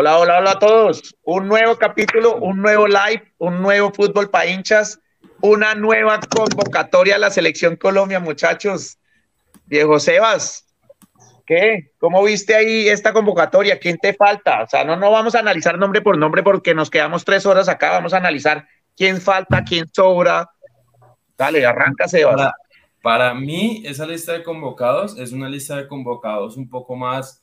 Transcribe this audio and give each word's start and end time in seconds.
Hola, 0.00 0.16
hola, 0.16 0.38
hola 0.38 0.50
a 0.52 0.58
todos. 0.60 1.12
Un 1.24 1.48
nuevo 1.48 1.76
capítulo, 1.76 2.36
un 2.36 2.62
nuevo 2.62 2.86
live, 2.86 3.34
un 3.38 3.60
nuevo 3.60 3.90
fútbol 3.92 4.30
para 4.30 4.46
hinchas, 4.46 5.00
una 5.40 5.74
nueva 5.74 6.20
convocatoria 6.20 7.16
a 7.16 7.18
la 7.18 7.30
selección 7.30 7.74
Colombia, 7.74 8.20
muchachos. 8.20 8.96
Diego 9.66 9.98
Sebas, 9.98 10.72
¿qué? 11.44 11.90
¿Cómo 11.98 12.22
viste 12.22 12.54
ahí 12.54 12.88
esta 12.88 13.12
convocatoria? 13.12 13.80
¿Quién 13.80 13.98
te 13.98 14.14
falta? 14.14 14.62
O 14.62 14.68
sea, 14.68 14.84
no, 14.84 14.94
no 14.94 15.10
vamos 15.10 15.34
a 15.34 15.40
analizar 15.40 15.76
nombre 15.76 16.00
por 16.00 16.16
nombre 16.16 16.44
porque 16.44 16.74
nos 16.74 16.90
quedamos 16.90 17.24
tres 17.24 17.44
horas 17.44 17.68
acá. 17.68 17.90
Vamos 17.90 18.14
a 18.14 18.18
analizar 18.18 18.68
quién 18.96 19.20
falta, 19.20 19.64
quién 19.64 19.88
sobra. 19.92 20.48
Dale, 21.36 21.66
arranca, 21.66 22.06
Sebas. 22.06 22.36
Para, 22.36 22.54
para 23.02 23.34
mí, 23.34 23.82
esa 23.84 24.06
lista 24.06 24.34
de 24.34 24.44
convocados 24.44 25.18
es 25.18 25.32
una 25.32 25.48
lista 25.48 25.74
de 25.74 25.88
convocados 25.88 26.56
un 26.56 26.70
poco 26.70 26.94
más 26.94 27.42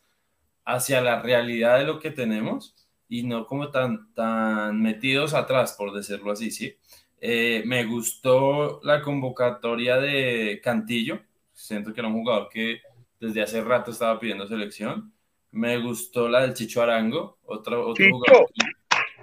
hacia 0.66 1.02
la 1.02 1.22
realidad 1.22 1.80
de 1.80 1.86
lo 1.86 2.00
que 2.00 2.12
tenemos 2.12 2.76
y 3.08 3.24
no 3.24 3.46
como 3.46 3.70
tan, 3.70 4.14
tan 4.14 4.82
metidos 4.82 5.34
atrás, 5.34 5.76
por 5.78 5.94
decirlo 5.94 6.32
así, 6.32 6.52
¿sí? 6.52 6.76
Eh, 7.22 7.64
me 7.66 7.86
gustó 7.86 8.82
la 8.84 9.02
convocatoria 9.02 9.98
de 9.98 10.60
Cantillo, 10.64 11.22
siento 11.54 11.94
que 11.94 12.02
era 12.02 12.10
un 12.10 12.16
jugador 12.16 12.50
que 12.50 12.82
desde 13.20 13.42
hace 13.42 13.62
rato 13.64 13.92
estaba 13.92 14.20
pidiendo 14.20 14.48
selección. 14.48 15.14
Me 15.52 15.78
gustó 15.78 16.28
la 16.28 16.42
del 16.42 16.54
Chicho 16.54 16.82
Arango, 16.82 17.38
otro, 17.46 17.88
otro 17.88 18.06
jugador 18.10 18.48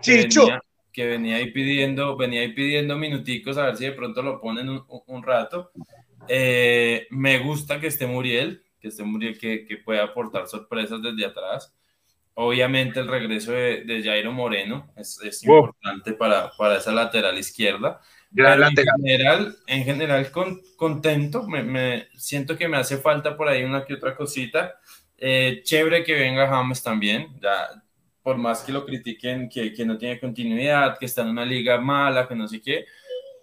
que, 0.03 0.17
Venía, 0.17 0.63
que 0.93 1.07
venía 1.07 1.37
ahí 1.37 1.53
pidiendo, 1.53 2.17
venía 2.17 2.41
ahí 2.41 2.53
pidiendo 2.55 2.97
minuticos 2.97 3.59
a 3.59 3.67
ver 3.67 3.77
si 3.77 3.85
de 3.85 3.93
pronto 3.93 4.23
lo 4.23 4.41
ponen 4.41 4.69
un, 4.69 5.23
rato. 5.23 5.71
Eh, 6.29 7.07
me 7.11 7.39
gusta 7.39 7.79
que 7.79 7.89
esté 7.89 8.07
Muriel, 8.07 8.63
que 8.83 8.89
esté 8.89 9.05
Muriel 9.05 9.39
que, 9.39 9.65
que 9.65 9.77
puede 9.79 10.01
aportar 10.01 10.49
sorpresas 10.49 11.01
desde 11.01 11.25
atrás. 11.25 11.73
Obviamente 12.35 12.99
el 12.99 13.09
regreso 13.09 13.53
de, 13.53 13.85
de 13.85 14.03
Jairo 14.03 14.33
Moreno 14.33 14.93
es, 14.97 15.21
es 15.23 15.45
importante 15.45 16.15
para, 16.15 16.51
para, 16.59 16.79
esa 16.79 16.91
lateral 16.91 17.39
izquierda. 17.39 18.01
Pero 18.35 18.53
en 18.55 18.75
general, 18.75 19.57
en 19.67 19.85
general 19.85 20.31
con, 20.33 20.61
contento, 20.77 21.47
me, 21.47 21.63
me, 21.63 22.09
siento 22.17 22.57
que 22.57 22.69
me 22.69 22.79
hace 22.79 22.97
falta 22.97 23.37
por 23.37 23.49
ahí 23.49 23.63
una 23.63 23.85
que 23.85 23.95
otra 23.95 24.17
cosita. 24.17 24.75
Eh, 25.19 25.61
chévere 25.63 26.03
que 26.03 26.15
venga 26.15 26.49
James 26.49 26.83
también, 26.83 27.29
ya, 27.41 27.83
por 28.23 28.39
más 28.39 28.63
que 28.63 28.73
lo 28.73 28.85
critiquen, 28.85 29.49
que, 29.49 29.73
que, 29.73 29.85
no 29.85 29.99
tiene 29.99 30.19
continuidad, 30.19 30.99
que 30.99 31.07
está 31.07 31.23
en 31.23 31.29
una 31.29 31.45
liga 31.45 31.79
mala, 31.81 32.27
que 32.27 32.35
no 32.35 32.49
sé 32.49 32.61
qué, 32.61 32.87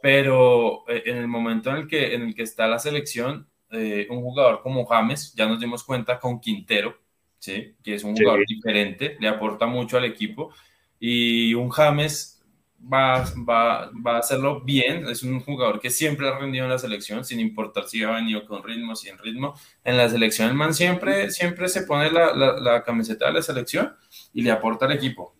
pero 0.02 0.83
eh, 0.89 1.03
en 1.05 1.17
el 1.17 1.27
momento 1.27 1.69
en 1.69 1.77
el 1.77 1.88
que, 1.88 2.16
en 2.16 2.23
el 2.23 2.36
que 2.36 2.44
está 2.44 2.67
la 2.67 2.80
selección, 2.80 3.47
eh, 3.72 4.08
un 4.09 4.22
jugador 4.22 4.62
como 4.62 4.86
James, 4.86 5.34
ya 5.36 5.48
nos 5.48 5.59
dimos 5.59 5.84
cuenta 5.84 6.20
con 6.20 6.39
Quintero, 6.39 6.98
¿sí? 7.38 7.76
que 7.84 7.95
es 7.95 8.03
un 8.03 8.16
jugador 8.16 8.45
diferente, 8.48 9.17
le 9.20 9.28
aporta 9.28 9.66
mucho 9.66 9.98
al 9.98 10.06
equipo, 10.06 10.53
y 11.00 11.53
un 11.53 11.70
James 11.70 12.44
va, 12.81 13.23
va, 13.48 13.92
va, 14.06 14.16
a 14.16 14.20
hacerlo 14.20 14.61
bien, 14.61 15.06
es 15.08 15.23
un 15.23 15.39
jugador 15.42 15.80
que 15.80 15.89
siempre 15.89 16.28
ha 16.28 16.38
rendido 16.38 16.66
en 16.66 16.72
la 16.72 16.80
selección, 16.80 17.23
sin 17.26 17.39
importar 17.39 17.88
si 17.88 18.03
ha 18.03 18.11
venido 18.11 18.45
con 18.45 18.64
ritmo, 18.64 18.95
sin 18.95 19.17
ritmo, 19.17 19.56
en 19.83 19.98
la 19.98 20.09
selección 20.09 20.50
el 20.50 20.56
man 20.56 20.73
siempre, 20.73 21.31
siempre 21.31 21.67
se 21.67 21.83
pone 21.83 22.11
la, 22.11 22.33
la, 22.33 22.59
la 22.59 22.83
camiseta 22.83 23.28
de 23.28 23.33
la 23.33 23.42
selección 23.42 23.95
y 24.33 24.42
le 24.42 24.52
aporta 24.52 24.86
al 24.86 24.94
equipo. 24.94 25.36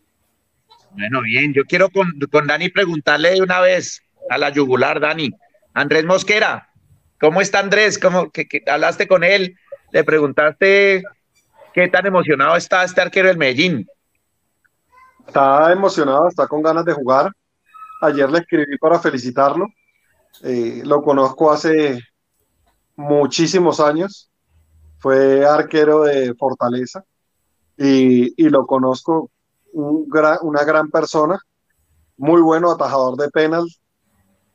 Bueno, 0.92 1.22
bien, 1.22 1.54
yo 1.54 1.64
quiero 1.64 1.88
con, 1.90 2.18
con 2.30 2.46
Dani 2.46 2.68
preguntarle 2.68 3.30
de 3.30 3.42
una 3.42 3.60
vez 3.60 4.02
a 4.28 4.38
la 4.38 4.50
yugular, 4.50 5.00
Dani. 5.00 5.30
Andrés 5.72 6.04
Mosquera, 6.04 6.69
¿Cómo 7.20 7.42
está 7.42 7.58
Andrés? 7.58 7.98
¿Cómo, 7.98 8.30
que, 8.30 8.48
hablaste 8.66 9.06
con 9.06 9.22
él? 9.22 9.56
Le 9.92 10.04
preguntaste 10.04 11.02
qué 11.74 11.88
tan 11.88 12.06
emocionado 12.06 12.56
está 12.56 12.82
este 12.82 13.02
arquero 13.02 13.28
del 13.28 13.36
Medellín. 13.36 13.86
Está 15.26 15.70
emocionado, 15.70 16.28
está 16.28 16.48
con 16.48 16.62
ganas 16.62 16.84
de 16.86 16.94
jugar. 16.94 17.30
Ayer 18.00 18.30
le 18.30 18.38
escribí 18.38 18.78
para 18.78 18.98
felicitarlo. 18.98 19.66
Eh, 20.42 20.80
lo 20.84 21.02
conozco 21.02 21.52
hace 21.52 22.00
muchísimos 22.96 23.80
años. 23.80 24.30
Fue 24.98 25.44
arquero 25.44 26.04
de 26.04 26.34
Fortaleza 26.34 27.04
y, 27.76 28.48
lo 28.48 28.66
conozco 28.66 29.30
una 29.72 30.64
gran 30.64 30.90
persona, 30.90 31.38
muy 32.16 32.40
bueno 32.42 32.70
atajador 32.70 33.16
de 33.16 33.30
penal, 33.30 33.66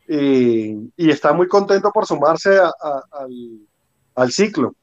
y, 0.08 1.10
está 1.10 1.34
muy 1.34 1.48
contento 1.48 1.92
por 1.92 2.06
sumarse 2.06 2.60
al, 4.16 4.32
ciclo. 4.32 4.76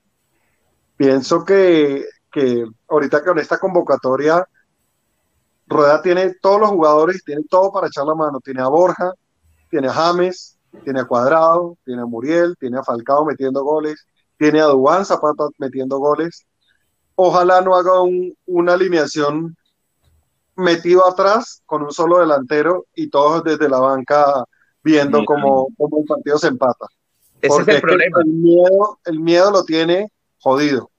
Pienso 0.97 1.44
que, 1.44 2.05
que 2.31 2.65
ahorita 2.88 3.25
con 3.25 3.38
esta 3.38 3.59
convocatoria, 3.59 4.47
Rueda 5.66 6.03
tiene 6.03 6.34
todos 6.41 6.60
los 6.60 6.71
jugadores, 6.71 7.25
tiene 7.25 7.43
todo 7.49 7.72
para 7.72 7.87
echar 7.87 8.05
la 8.05 8.15
mano. 8.15 8.41
Tiene 8.41 8.62
a 8.62 8.69
Borja, 8.69 9.12
tiene 9.71 9.88
a 9.88 9.93
James, 9.93 10.59
tiene 10.84 11.00
a 11.00 11.05
Cuadrado, 11.05 11.77
tiene 11.84 12.03
a 12.03 12.06
Muriel, 12.06 12.56
tiene 12.59 12.78
a 12.78 12.84
Falcao 12.84 13.25
metiendo 13.25 13.62
goles, 13.62 14.06
tiene 14.39 14.60
a 14.60 14.66
Dubán 14.66 15.04
Zapata 15.04 15.49
metiendo 15.59 15.99
goles. 15.99 16.47
Ojalá 17.15 17.60
no 17.60 17.75
haga 17.75 17.93
una 18.47 18.72
alineación 18.75 19.56
metido 20.56 21.09
atrás 21.09 21.62
con 21.65 21.83
un 21.83 21.93
solo 21.93 22.19
delantero 22.19 22.87
y 22.94 23.09
todos 23.09 23.43
desde 23.44 23.69
la 23.69 23.78
banca 23.81 24.44
viendo 24.82 25.25
cómo, 25.25 25.69
cómo, 25.76 26.00
el 26.00 26.06
partido 26.06 26.38
se 26.38 26.48
empata. 26.48 26.87
Ese 27.41 27.62
es 27.62 27.69
el 27.69 27.81
problema. 27.81 28.20
el, 28.20 28.32
miedo, 28.32 29.00
el 29.04 29.20
miedo 29.20 29.50
lo 29.50 29.65
tiene 29.65 30.09
jodido. 30.38 30.91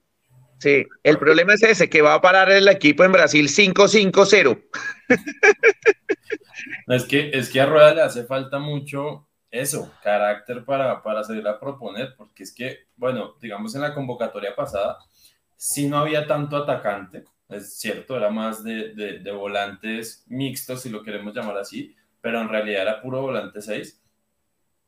Sí, 0.58 0.86
el 1.02 1.18
problema 1.18 1.54
es 1.54 1.62
ese, 1.62 1.90
que 1.90 2.02
va 2.02 2.14
a 2.14 2.20
parar 2.20 2.50
el 2.50 2.68
equipo 2.68 3.04
en 3.04 3.12
Brasil 3.12 3.48
5-5-0. 3.48 4.62
es, 6.88 7.04
que, 7.04 7.30
es 7.34 7.50
que 7.50 7.60
a 7.60 7.66
Rueda 7.66 7.94
le 7.94 8.02
hace 8.02 8.24
falta 8.24 8.58
mucho 8.58 9.28
eso, 9.50 9.92
carácter 10.02 10.64
para, 10.64 11.02
para 11.02 11.22
salir 11.22 11.46
a 11.46 11.60
proponer, 11.60 12.14
porque 12.16 12.42
es 12.42 12.52
que, 12.52 12.88
bueno, 12.96 13.34
digamos 13.40 13.74
en 13.74 13.82
la 13.82 13.94
convocatoria 13.94 14.54
pasada, 14.56 14.98
si 15.56 15.88
no 15.88 15.98
había 15.98 16.26
tanto 16.26 16.56
atacante, 16.56 17.24
es 17.48 17.78
cierto, 17.78 18.16
era 18.16 18.30
más 18.30 18.64
de, 18.64 18.94
de, 18.94 19.18
de 19.20 19.32
volantes 19.32 20.24
mixtos, 20.28 20.82
si 20.82 20.90
lo 20.90 21.02
queremos 21.02 21.34
llamar 21.34 21.58
así, 21.58 21.94
pero 22.24 22.40
en 22.40 22.48
realidad 22.48 22.80
era 22.80 23.02
puro 23.02 23.20
volante 23.20 23.60
6. 23.60 24.00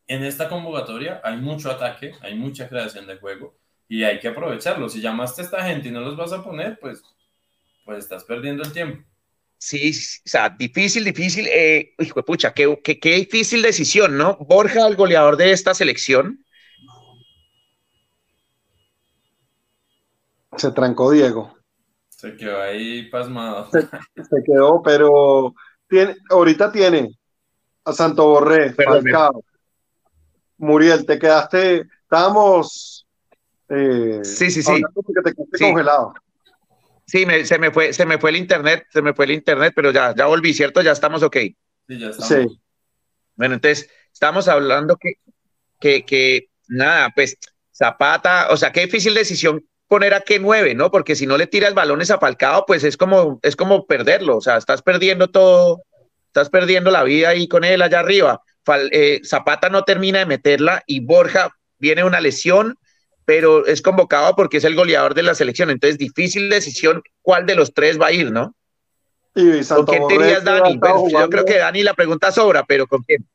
En 0.07 0.25
esta 0.25 0.49
convocatoria 0.49 1.21
hay 1.23 1.37
mucho 1.37 1.71
ataque, 1.71 2.15
hay 2.23 2.35
mucha 2.35 2.67
creación 2.67 3.07
de 3.07 3.19
juego 3.19 3.55
y 3.87 4.05
hay 4.05 4.19
que 4.21 4.29
aprovecharlo. 4.29 4.89
Si 4.89 5.03
llamaste 5.03 5.43
a 5.43 5.45
esta 5.45 5.63
gente 5.63 5.89
y 5.89 5.91
no 5.91 6.01
los 6.01 6.17
vas 6.17 6.33
a 6.33 6.43
poner, 6.43 6.79
pues, 6.81 7.03
pues 7.85 7.99
estás 7.99 8.25
perdiendo 8.25 8.63
el 8.63 8.73
tiempo. 8.73 9.07
Sí, 9.59 9.91
o 9.91 10.29
sea, 10.29 10.49
difícil, 10.49 11.05
difícil. 11.05 11.47
Eh, 11.49 11.93
hijo 11.99 12.21
de 12.21 12.25
pucha, 12.25 12.55
qué, 12.55 12.81
qué, 12.83 12.99
qué, 12.99 13.17
difícil 13.17 13.61
decisión, 13.61 14.17
¿no? 14.17 14.39
Borja, 14.39 14.87
el 14.87 14.97
goleador 14.97 15.37
de 15.37 15.53
esta 15.53 15.75
selección. 15.75 16.43
Se 20.57 20.71
trancó 20.71 21.11
Diego. 21.11 21.55
Se 22.09 22.35
quedó 22.35 22.63
ahí 22.63 23.11
pasmado. 23.11 23.71
Se, 23.73 23.83
se 23.83 24.43
quedó, 24.47 24.83
pero 24.83 25.55
tiene, 25.87 26.17
ahorita 26.31 26.73
tiene 26.73 27.11
a 27.87 27.93
Santo 27.93 28.27
Borré, 28.27 28.75
Falcao, 28.75 29.43
Muriel, 30.59 31.07
te 31.07 31.19
quedaste, 31.19 31.87
estábamos 32.03 33.07
eh, 33.69 34.21
sí, 34.23 34.51
sí, 34.51 34.63
sí. 34.63 34.83
Porque 34.95 35.23
te 35.25 35.35
quedaste 35.35 35.59
congelado. 35.59 36.15
Sí, 37.07 37.25
se 37.45 37.59
me 37.59 37.71
fue, 37.71 37.93
se 37.93 38.05
me 38.05 38.19
fue 38.19 38.31
el 38.31 38.37
internet, 38.37 38.87
se 38.91 39.01
me 39.01 39.15
fue 39.15 39.27
el 39.27 39.33
internet, 39.33 39.73
pero 39.75 39.93
ya, 39.93 40.15
ya 40.15 40.27
volví, 40.27 40.53
¿cierto? 40.53 40.83
Ya 40.83 40.93
estamos 40.93 41.23
ok. 41.23 41.37
Sí, 41.37 41.99
ya 41.99 42.09
estamos. 42.09 42.29
Sí. 42.29 42.61
Bueno, 43.37 43.55
entonces, 43.55 43.89
estamos 44.13 44.49
hablando 44.49 44.97
que, 44.97 45.15
que, 45.79 46.05
que, 46.05 46.49
nada, 46.69 47.11
pues, 47.15 47.37
Zapata, 47.73 48.49
o 48.51 48.57
sea, 48.57 48.73
qué 48.73 48.81
difícil 48.81 49.15
decisión 49.15 49.65
poner 49.87 50.15
a 50.15 50.23
qué 50.23 50.41
nueve, 50.41 50.75
¿no? 50.75 50.91
Porque 50.91 51.15
si 51.15 51.27
no 51.27 51.37
le 51.37 51.47
tiras 51.47 51.75
balones 51.75 52.11
a 52.11 52.19
Falcao, 52.19 52.65
pues 52.67 52.83
es 52.83 52.97
como, 52.97 53.39
es 53.43 53.55
como 53.55 53.87
perderlo, 53.87 54.39
o 54.39 54.41
sea, 54.41 54.57
estás 54.57 54.83
perdiendo 54.83 55.29
todo, 55.29 55.83
estás 56.37 56.51
perdiendo 56.51 56.91
la 56.91 57.03
vida 57.03 57.31
ahí 57.31 57.49
con 57.49 57.65
él 57.65 57.81
allá 57.81 58.01
arriba. 58.01 58.43
Eh, 58.93 59.23
Zapata 59.25 59.71
no 59.71 59.85
termina 59.85 60.19
de 60.19 60.27
meterla 60.27 60.83
y 60.87 61.01
Borja 61.01 61.51
viene 61.79 62.05
una 62.05 62.21
lesión, 62.21 62.77
pero 63.25 63.65
es 63.65 63.81
convocado 63.81 64.37
porque 64.37 64.59
es 64.59 64.65
el 64.65 64.75
goleador 64.75 65.15
de 65.15 65.23
la 65.23 65.35
selección. 65.35 65.71
Entonces, 65.71 65.97
difícil 65.97 66.51
decisión 66.51 67.03
cuál 67.23 67.47
de 67.47 67.55
los 67.55 67.73
tres 67.73 67.99
va 67.99 68.09
a 68.09 68.13
ir, 68.13 68.31
¿no? 68.31 68.55
Y 69.35 69.65
¿Con 69.65 69.87
quién 69.87 70.07
te 70.09 70.15
irías, 70.15 70.45
Dani? 70.45 70.79
yo 71.11 71.31
creo 71.31 71.45
que 71.45 71.59
Dani 71.59 71.83
la 71.83 71.95
pregunta 71.95 72.31
sobra, 72.31 72.65
pero 72.65 72.87
¿con 72.87 73.03
quién? 73.03 73.27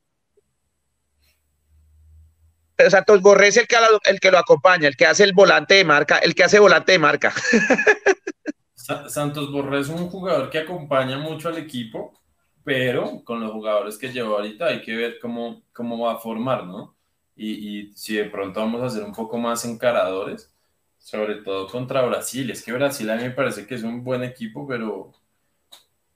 Pero 2.76 2.90
Santos 2.90 3.22
Borré 3.22 3.48
es 3.48 3.58
el 3.58 3.68
que, 3.68 3.78
el 4.06 4.20
que 4.20 4.32
lo 4.32 4.38
acompaña, 4.38 4.88
el 4.88 4.96
que 4.96 5.06
hace 5.06 5.24
el 5.24 5.34
volante 5.34 5.76
de 5.76 5.86
marca, 5.86 6.18
el 6.18 6.36
que 6.36 6.44
hace 6.44 6.60
volante 6.60 6.92
de 6.92 7.00
marca. 7.00 7.34
Santos 9.08 9.52
Borré 9.52 9.80
es 9.80 9.90
un 9.90 10.08
jugador 10.10 10.50
que 10.50 10.60
acompaña 10.60 11.18
mucho 11.18 11.50
al 11.50 11.58
equipo 11.60 12.21
pero 12.64 13.24
con 13.24 13.40
los 13.40 13.52
jugadores 13.52 13.98
que 13.98 14.12
llevo 14.12 14.36
ahorita 14.36 14.68
hay 14.68 14.82
que 14.82 14.96
ver 14.96 15.20
cómo, 15.20 15.64
cómo 15.74 16.00
va 16.00 16.14
a 16.14 16.18
formar, 16.18 16.66
¿no? 16.66 16.96
Y, 17.36 17.52
y, 17.52 17.94
si 17.96 18.16
de 18.16 18.26
pronto 18.26 18.60
vamos 18.60 18.82
a 18.82 18.90
ser 18.90 19.04
un 19.04 19.14
poco 19.14 19.38
más 19.38 19.66
encaradores, 19.66 20.54
sobre 21.02 21.36
todo 21.36 21.68
contra 21.68 22.04
Brasil. 22.04 22.50
Es 22.52 22.64
que 22.64 22.74
Brasil 22.74 23.10
a 23.10 23.16
mí 23.16 23.24
me 23.24 23.32
parece 23.32 23.66
que 23.66 23.76
es 23.76 23.84
un 23.84 24.04
buen 24.04 24.24
equipo, 24.24 24.68
pero, 24.68 25.12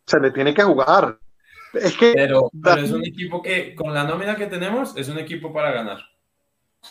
Se 0.06 0.20
le 0.20 0.32
tiene 0.32 0.54
que 0.54 0.64
jugar. 0.64 1.20
Es 1.74 1.98
que, 1.98 2.14
pero, 2.14 2.50
pero 2.64 2.82
es 2.82 2.92
un 2.92 3.06
equipo 3.06 3.42
que, 3.42 3.76
con 3.76 3.94
la 3.94 4.04
nómina 4.04 4.36
que 4.36 4.48
tenemos, 4.48 4.96
es 4.96 5.10
un 5.10 5.18
equipo 5.18 5.52
para 5.52 5.72
ganar. 5.72 6.00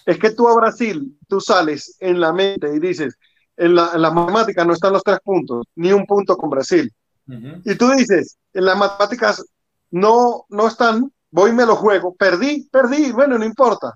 Es 0.05 0.19
que 0.19 0.31
tú 0.31 0.49
a 0.49 0.55
Brasil, 0.55 1.17
tú 1.29 1.41
sales 1.41 1.97
en 2.01 2.21
la 2.21 2.33
mente 2.33 2.69
y 2.75 2.81
dices, 2.81 3.17
en 3.57 3.77
la, 3.77 3.93
en 3.95 4.03
las 4.03 4.13
matemáticas 4.13 4.67
no 4.67 4.73
están 4.73 4.93
los 4.93 5.05
tres 5.05 5.21
puntos, 5.25 5.65
ni 5.77 5.93
un 5.93 6.05
punto 6.05 6.37
con 6.37 6.51
Brasil. 6.51 6.93
Y 7.27 7.75
tú 7.77 7.91
dices, 7.91 8.37
en 8.53 8.65
las 8.65 8.77
matemáticas 8.77 9.45
no, 9.91 10.45
no 10.49 10.69
están, 10.69 11.11
voy 11.31 11.51
y 11.51 11.55
me 11.55 11.67
lo 11.67 11.77
juego, 11.77 12.15
perdí, 12.15 12.69
perdí, 12.71 13.13
bueno, 13.13 13.39
no 13.39 13.45
importa. 13.45 13.95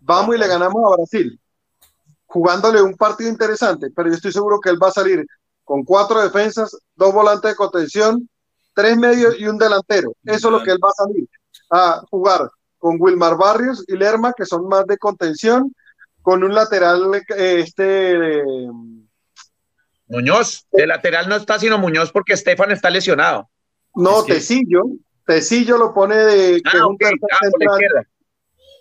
Vamos 0.00 0.34
y 0.34 0.38
le 0.38 0.48
ganamos 0.48 0.82
a 0.84 0.96
Brasil, 0.96 1.40
jugándole 2.26 2.82
un 2.82 2.96
partido 2.96 3.30
interesante, 3.30 3.90
pero 3.94 4.08
yo 4.08 4.14
estoy 4.14 4.32
seguro 4.32 4.60
que 4.60 4.70
él 4.70 4.82
va 4.82 4.88
a 4.88 4.92
salir 4.92 5.24
con 5.64 5.84
cuatro 5.84 6.20
defensas, 6.20 6.76
dos 6.96 7.12
volantes 7.12 7.50
de 7.50 7.56
contención, 7.56 8.28
tres 8.74 8.96
medios 8.96 9.36
y 9.38 9.46
un 9.46 9.58
delantero. 9.58 10.14
Eso 10.24 10.48
es 10.48 10.52
lo 10.52 10.62
que 10.62 10.72
él 10.72 10.78
va 10.82 10.88
a 10.88 11.04
salir 11.04 11.28
a 11.70 12.02
jugar 12.10 12.50
con 12.78 12.96
Wilmar 12.98 13.36
Barrios 13.36 13.84
y 13.86 13.96
Lerma, 13.96 14.32
que 14.36 14.44
son 14.44 14.66
más 14.66 14.86
de 14.86 14.98
contención, 14.98 15.72
con 16.20 16.42
un 16.42 16.54
lateral, 16.54 17.14
eh, 17.14 17.60
este... 17.60 18.42
Muñoz, 20.12 20.66
de 20.70 20.86
lateral 20.86 21.28
no 21.28 21.36
está 21.36 21.58
sino 21.58 21.78
Muñoz 21.78 22.12
porque 22.12 22.34
Estefan 22.34 22.70
está 22.70 22.90
lesionado. 22.90 23.48
No, 23.94 24.22
Tecillo, 24.24 24.82
Tecillo 25.26 25.78
lo 25.78 25.94
pone 25.94 26.16
de 26.16 26.62
ah, 26.64 26.86
un 26.86 26.98
tercer, 26.98 27.18
ah, 27.30 27.38
central, 27.40 28.06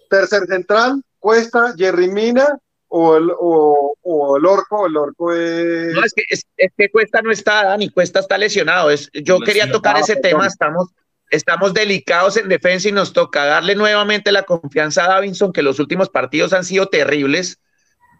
tercer 0.09 0.47
central, 0.47 1.03
Cuesta, 1.19 1.73
Jerry 1.77 2.09
Mina 2.09 2.59
o 2.87 3.15
el, 3.15 3.31
o, 3.39 4.37
el 4.37 4.45
Orco, 4.45 4.85
el 4.85 4.97
Orco 4.97 5.33
es... 5.33 5.93
No, 5.93 6.03
es 6.03 6.13
que, 6.13 6.23
es, 6.27 6.45
que 6.77 6.89
Cuesta 6.89 7.21
no 7.21 7.31
está, 7.31 7.63
Dani, 7.63 7.89
Cuesta 7.89 8.19
está 8.19 8.37
lesionado. 8.37 8.91
Es, 8.91 9.09
yo 9.13 9.39
quería 9.39 9.71
tocar 9.71 9.97
ese 9.97 10.17
tema, 10.17 10.45
estamos 10.45 10.89
estamos 11.31 11.73
delicados 11.73 12.35
en 12.35 12.49
defensa 12.49 12.89
y 12.89 12.91
nos 12.91 13.13
toca 13.13 13.45
darle 13.45 13.73
nuevamente 13.75 14.33
la 14.33 14.43
confianza 14.43 15.05
a 15.05 15.07
Davinson, 15.07 15.53
que 15.53 15.61
los 15.61 15.79
últimos 15.79 16.09
partidos 16.09 16.51
han 16.51 16.65
sido 16.65 16.87
terribles, 16.87 17.59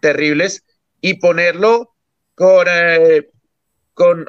terribles, 0.00 0.64
y 1.02 1.14
ponerlo 1.14 1.91
con, 2.42 2.66
eh, 2.68 3.30
con 3.94 4.26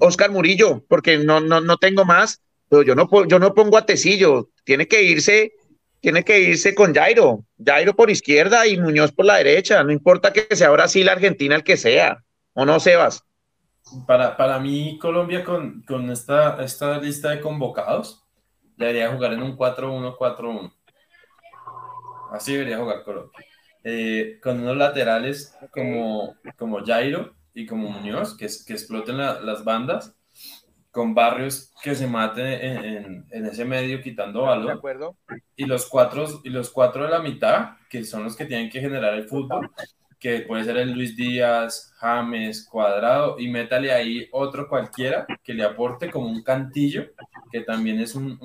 Oscar 0.00 0.32
Murillo, 0.32 0.84
porque 0.88 1.18
no, 1.18 1.38
no, 1.40 1.60
no 1.60 1.76
tengo 1.76 2.04
más. 2.04 2.42
Pero 2.68 2.82
yo 2.82 2.94
no, 2.96 3.08
yo 3.26 3.38
no 3.38 3.54
pongo 3.54 3.76
a 3.76 3.86
Tecillo, 3.86 4.48
tiene 4.64 4.88
que 4.88 5.02
irse, 5.04 5.52
tiene 6.00 6.24
que 6.24 6.40
irse 6.40 6.74
con 6.74 6.92
Jairo, 6.92 7.44
Jairo 7.64 7.94
por 7.94 8.10
izquierda 8.10 8.66
y 8.66 8.80
Muñoz 8.80 9.12
por 9.12 9.26
la 9.26 9.36
derecha, 9.36 9.84
no 9.84 9.92
importa 9.92 10.32
que 10.32 10.56
sea 10.56 10.70
Brasil, 10.70 11.08
Argentina, 11.08 11.54
el 11.54 11.62
que 11.62 11.76
sea, 11.76 12.24
o 12.54 12.64
no, 12.64 12.80
Sebas. 12.80 13.22
Para, 14.06 14.38
para 14.38 14.58
mí, 14.58 14.98
Colombia 14.98 15.44
con, 15.44 15.82
con 15.82 16.10
esta, 16.10 16.64
esta 16.64 16.98
lista 16.98 17.28
de 17.30 17.40
convocados, 17.42 18.24
debería 18.76 19.12
jugar 19.12 19.34
en 19.34 19.42
un 19.42 19.56
4-1-4-1. 19.56 20.72
Así 22.32 22.54
debería 22.54 22.78
jugar 22.78 23.04
Colombia. 23.04 23.38
Eh, 23.84 24.38
con 24.42 24.60
unos 24.60 24.78
laterales 24.78 25.54
como, 25.72 26.36
como 26.56 26.82
Jairo 26.86 27.34
y 27.54 27.66
como 27.66 27.90
Muñoz, 27.90 28.36
que, 28.36 28.46
que 28.66 28.72
exploten 28.72 29.18
las 29.18 29.64
bandas, 29.64 30.14
con 30.92 31.14
Barrios 31.14 31.72
que 31.82 31.94
se 31.94 32.06
maten 32.06 32.46
en, 32.46 33.26
en, 33.30 33.46
ese 33.46 33.64
medio 33.64 34.02
quitando 34.02 34.42
valor. 34.42 34.80
Y 35.56 35.64
los, 35.64 35.86
cuatro, 35.86 36.26
y 36.44 36.50
los 36.50 36.70
cuatro 36.70 37.04
de 37.04 37.10
la 37.10 37.20
mitad, 37.20 37.76
que 37.88 38.04
son 38.04 38.24
los 38.24 38.36
que 38.36 38.44
tienen 38.44 38.68
que 38.68 38.80
generar 38.80 39.14
el 39.14 39.24
fútbol, 39.24 39.70
que 40.20 40.42
puede 40.42 40.64
ser 40.64 40.76
el 40.76 40.92
Luis 40.92 41.16
Díaz, 41.16 41.92
James, 41.96 42.68
Cuadrado, 42.70 43.40
y 43.40 43.48
métale 43.48 43.90
ahí 43.90 44.28
otro 44.30 44.68
cualquiera 44.68 45.26
que 45.42 45.54
le 45.54 45.64
aporte 45.64 46.10
como 46.10 46.28
un 46.28 46.44
cantillo, 46.44 47.06
que 47.50 47.62
también 47.62 47.98
es 47.98 48.14
un, 48.14 48.38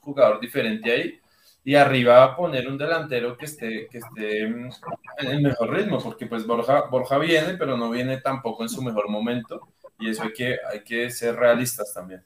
jugador 0.00 0.40
diferente 0.40 0.90
ahí, 0.90 1.20
y 1.64 1.74
arriba 1.74 2.24
a 2.24 2.36
poner 2.36 2.68
un 2.68 2.78
delantero 2.78 3.36
que 3.36 3.44
esté, 3.44 3.88
que 3.90 3.98
esté 3.98 4.42
en 4.42 4.70
el 5.18 5.42
mejor 5.42 5.70
ritmo, 5.70 5.98
porque 5.98 6.26
pues 6.26 6.46
Borja, 6.46 6.82
Borja 6.90 7.18
viene, 7.18 7.54
pero 7.54 7.76
no 7.76 7.90
viene 7.90 8.20
tampoco 8.20 8.62
en 8.62 8.68
su 8.68 8.82
mejor 8.82 9.08
momento, 9.08 9.68
y 9.98 10.10
eso 10.10 10.22
hay 10.22 10.32
que, 10.32 10.56
hay 10.70 10.82
que 10.82 11.10
ser 11.10 11.36
realistas 11.36 11.92
también. 11.92 12.24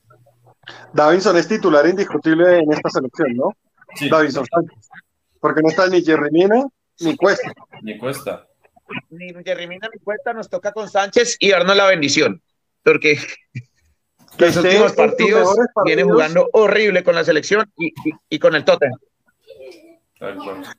Davinson 0.92 1.36
es 1.36 1.48
titular 1.48 1.86
indiscutible 1.86 2.58
en 2.58 2.72
esta 2.72 2.88
selección, 2.88 3.34
¿no? 3.34 3.50
Sí. 3.94 4.08
Davinson 4.08 4.46
Sánchez. 4.46 4.88
Porque 5.40 5.60
no 5.60 5.68
está 5.68 5.88
ni 5.88 6.02
Jerry 6.02 6.30
ni 7.00 7.16
Cuesta. 7.16 7.52
Ni 7.82 7.98
Cuesta 7.98 8.46
ni 9.10 9.32
Jerry 9.44 9.66
Mina 9.66 9.88
ni 9.92 9.98
cuenta, 10.00 10.32
nos 10.32 10.48
toca 10.48 10.72
con 10.72 10.88
Sánchez 10.88 11.36
y 11.38 11.50
darnos 11.50 11.76
la 11.76 11.86
bendición, 11.86 12.42
porque 12.82 13.18
que 14.36 14.46
los 14.46 14.56
últimos 14.56 14.92
partidos, 14.92 15.56
viene 15.84 16.02
jugando 16.02 16.48
horrible 16.52 17.04
con 17.04 17.14
la 17.14 17.24
selección 17.24 17.70
y, 18.28 18.38
con 18.38 18.54
el 18.54 18.64
Tottenham. 18.64 18.98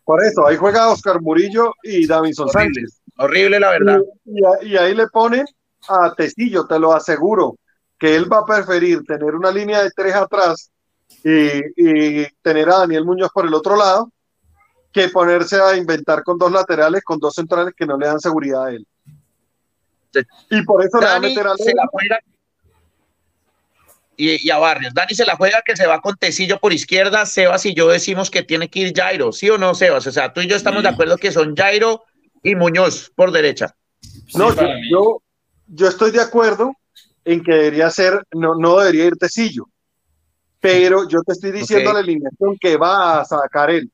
Por 0.04 0.24
eso, 0.24 0.48
ahí 0.48 0.56
juega 0.56 0.90
Oscar 0.90 1.22
Murillo 1.22 1.74
y 1.84 2.08
Davinson 2.08 2.50
Sánchez. 2.50 3.02
Horrible, 3.18 3.60
la 3.60 3.70
verdad. 3.72 4.02
Y, 4.62 4.76
ahí 4.76 4.96
le 4.96 5.08
ponen 5.08 5.46
a 5.88 6.14
Tecillo, 6.14 6.66
te 6.66 6.80
lo 6.80 6.94
aseguro, 6.94 7.58
que 7.98 8.16
él 8.16 8.32
va 8.32 8.40
a 8.40 8.46
preferir 8.46 9.04
tener 9.04 9.36
una 9.36 9.52
línea 9.52 9.84
de 9.84 9.92
tres 9.92 10.16
atrás 10.16 10.72
y, 11.24 11.62
y 11.76 12.28
tener 12.42 12.70
a 12.70 12.80
Daniel 12.80 13.06
Muñoz 13.06 13.30
por 13.34 13.46
el 13.46 13.54
otro 13.54 13.76
lado 13.76 14.12
que 14.92 15.10
ponerse 15.10 15.60
a 15.60 15.76
inventar 15.76 16.24
con 16.24 16.38
dos 16.38 16.52
laterales, 16.52 17.04
con 17.04 17.20
dos 17.20 17.34
centrales 17.34 17.74
que 17.76 17.86
no 17.86 17.98
le 17.98 18.08
dan 18.08 18.20
seguridad 18.20 18.66
a 18.66 18.72
él. 18.72 18.88
Y 20.50 20.64
por 20.64 20.84
eso 20.84 21.00
le 21.00 21.06
va 21.06 21.16
a 21.16 21.20
meter 21.20 21.46
a 21.46 21.58
se 21.58 21.74
la 21.74 21.86
juega 21.92 22.18
y, 24.18 24.50
a 24.50 24.58
Barrios. 24.58 24.94
Dani 24.94 25.14
se 25.14 25.26
la 25.26 25.36
juega 25.36 25.62
que 25.66 25.76
se 25.76 25.88
va 25.88 26.02
con 26.02 26.16
Tecillo 26.16 26.60
por 26.60 26.74
izquierda. 26.74 27.26
Sebas 27.26 27.66
y 27.66 27.74
yo 27.74 27.88
decimos 27.90 28.30
que 28.30 28.44
tiene 28.44 28.70
que 28.70 28.80
ir 28.80 28.94
Jairo, 28.96 29.32
¿sí 29.32 29.50
o 29.50 29.58
no, 29.58 29.76
Sebas? 29.76 30.08
O 30.08 30.12
sea, 30.12 30.34
tú 30.34 30.42
y 30.42 30.48
yo 30.48 30.56
estamos 30.56 30.84
de 30.84 30.90
acuerdo 30.90 31.18
que 31.18 31.32
son 31.32 31.56
Jairo 31.56 32.04
y 32.44 32.56
Muñoz 32.56 33.12
por 33.16 33.32
derecha. 33.32 33.76
no, 34.36 34.54
yo, 34.90 35.22
yo, 35.68 35.88
estoy 35.88 36.12
de 36.12 36.22
acuerdo 36.22 36.74
en 37.24 37.44
que 37.44 37.54
debería 37.54 37.90
ser, 37.90 38.24
no, 38.34 38.56
no 38.56 38.80
debería 38.80 39.06
ir 39.06 39.18
Tecillo. 39.18 39.68
Pero 40.60 41.08
yo 41.08 41.22
te 41.24 41.34
estoy 41.34 41.52
diciendo 41.52 41.94
la 41.94 42.00
alineación 42.00 42.58
que 42.60 42.78
va 42.78 43.22
a 43.22 43.26
sacar 43.26 43.70
él. 43.70 43.92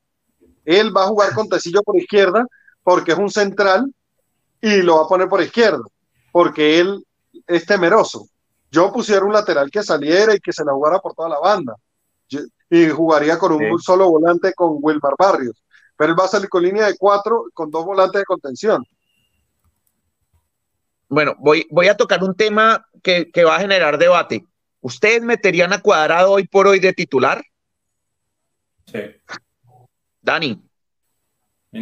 Él 0.64 0.96
va 0.96 1.04
a 1.04 1.08
jugar 1.08 1.34
con 1.34 1.50
Tecillo 1.50 1.82
por 1.84 1.98
izquierda 1.98 2.46
porque 2.84 3.12
es 3.12 3.18
un 3.18 3.30
central 3.30 3.92
y 4.62 4.82
lo 4.82 4.98
va 4.98 5.04
a 5.04 5.08
poner 5.08 5.28
por 5.28 5.42
izquierda 5.42 5.84
porque 6.32 6.80
él 6.80 7.06
es 7.48 7.66
temeroso. 7.66 8.28
Yo 8.72 8.92
pusiera 8.92 9.26
un 9.26 9.34
lateral 9.34 9.70
que 9.70 9.84
saliera 9.84 10.34
y 10.34 10.40
que 10.40 10.54
se 10.54 10.64
la 10.64 10.72
jugara 10.72 11.00
por 11.00 11.14
toda 11.14 11.30
la 11.30 11.40
banda 11.40 11.76
y 12.70 12.88
jugaría 12.88 13.38
con 13.38 13.52
un 13.52 13.80
solo 13.80 14.10
volante 14.10 14.54
con 14.54 14.78
Wilmar 14.80 15.16
Barrios. 15.20 15.62
Pero 15.98 16.14
él 16.14 16.20
va 16.20 16.24
a 16.24 16.30
salir 16.30 16.48
con 16.48 16.64
línea 16.64 16.88
de 16.88 16.98
cuatro 16.98 17.46
con 17.54 17.70
dos 17.70 17.86
volantes 17.86 18.22
de 18.22 18.26
contención. 18.26 18.86
Bueno, 21.10 21.36
voy, 21.40 21.68
voy 21.70 21.90
a 21.90 21.98
tocar 21.98 22.24
un 22.24 22.34
tema 22.34 22.88
que, 23.04 23.30
que 23.30 23.44
va 23.44 23.58
a 23.58 23.60
generar 23.60 23.98
debate. 23.98 24.46
¿Ustedes 24.80 25.22
meterían 25.22 25.74
a 25.74 25.82
Cuadrado 25.82 26.32
hoy 26.32 26.48
por 26.48 26.68
hoy 26.68 26.80
de 26.80 26.94
titular? 26.94 27.44
Sí. 28.86 29.02
Dani. 30.22 30.64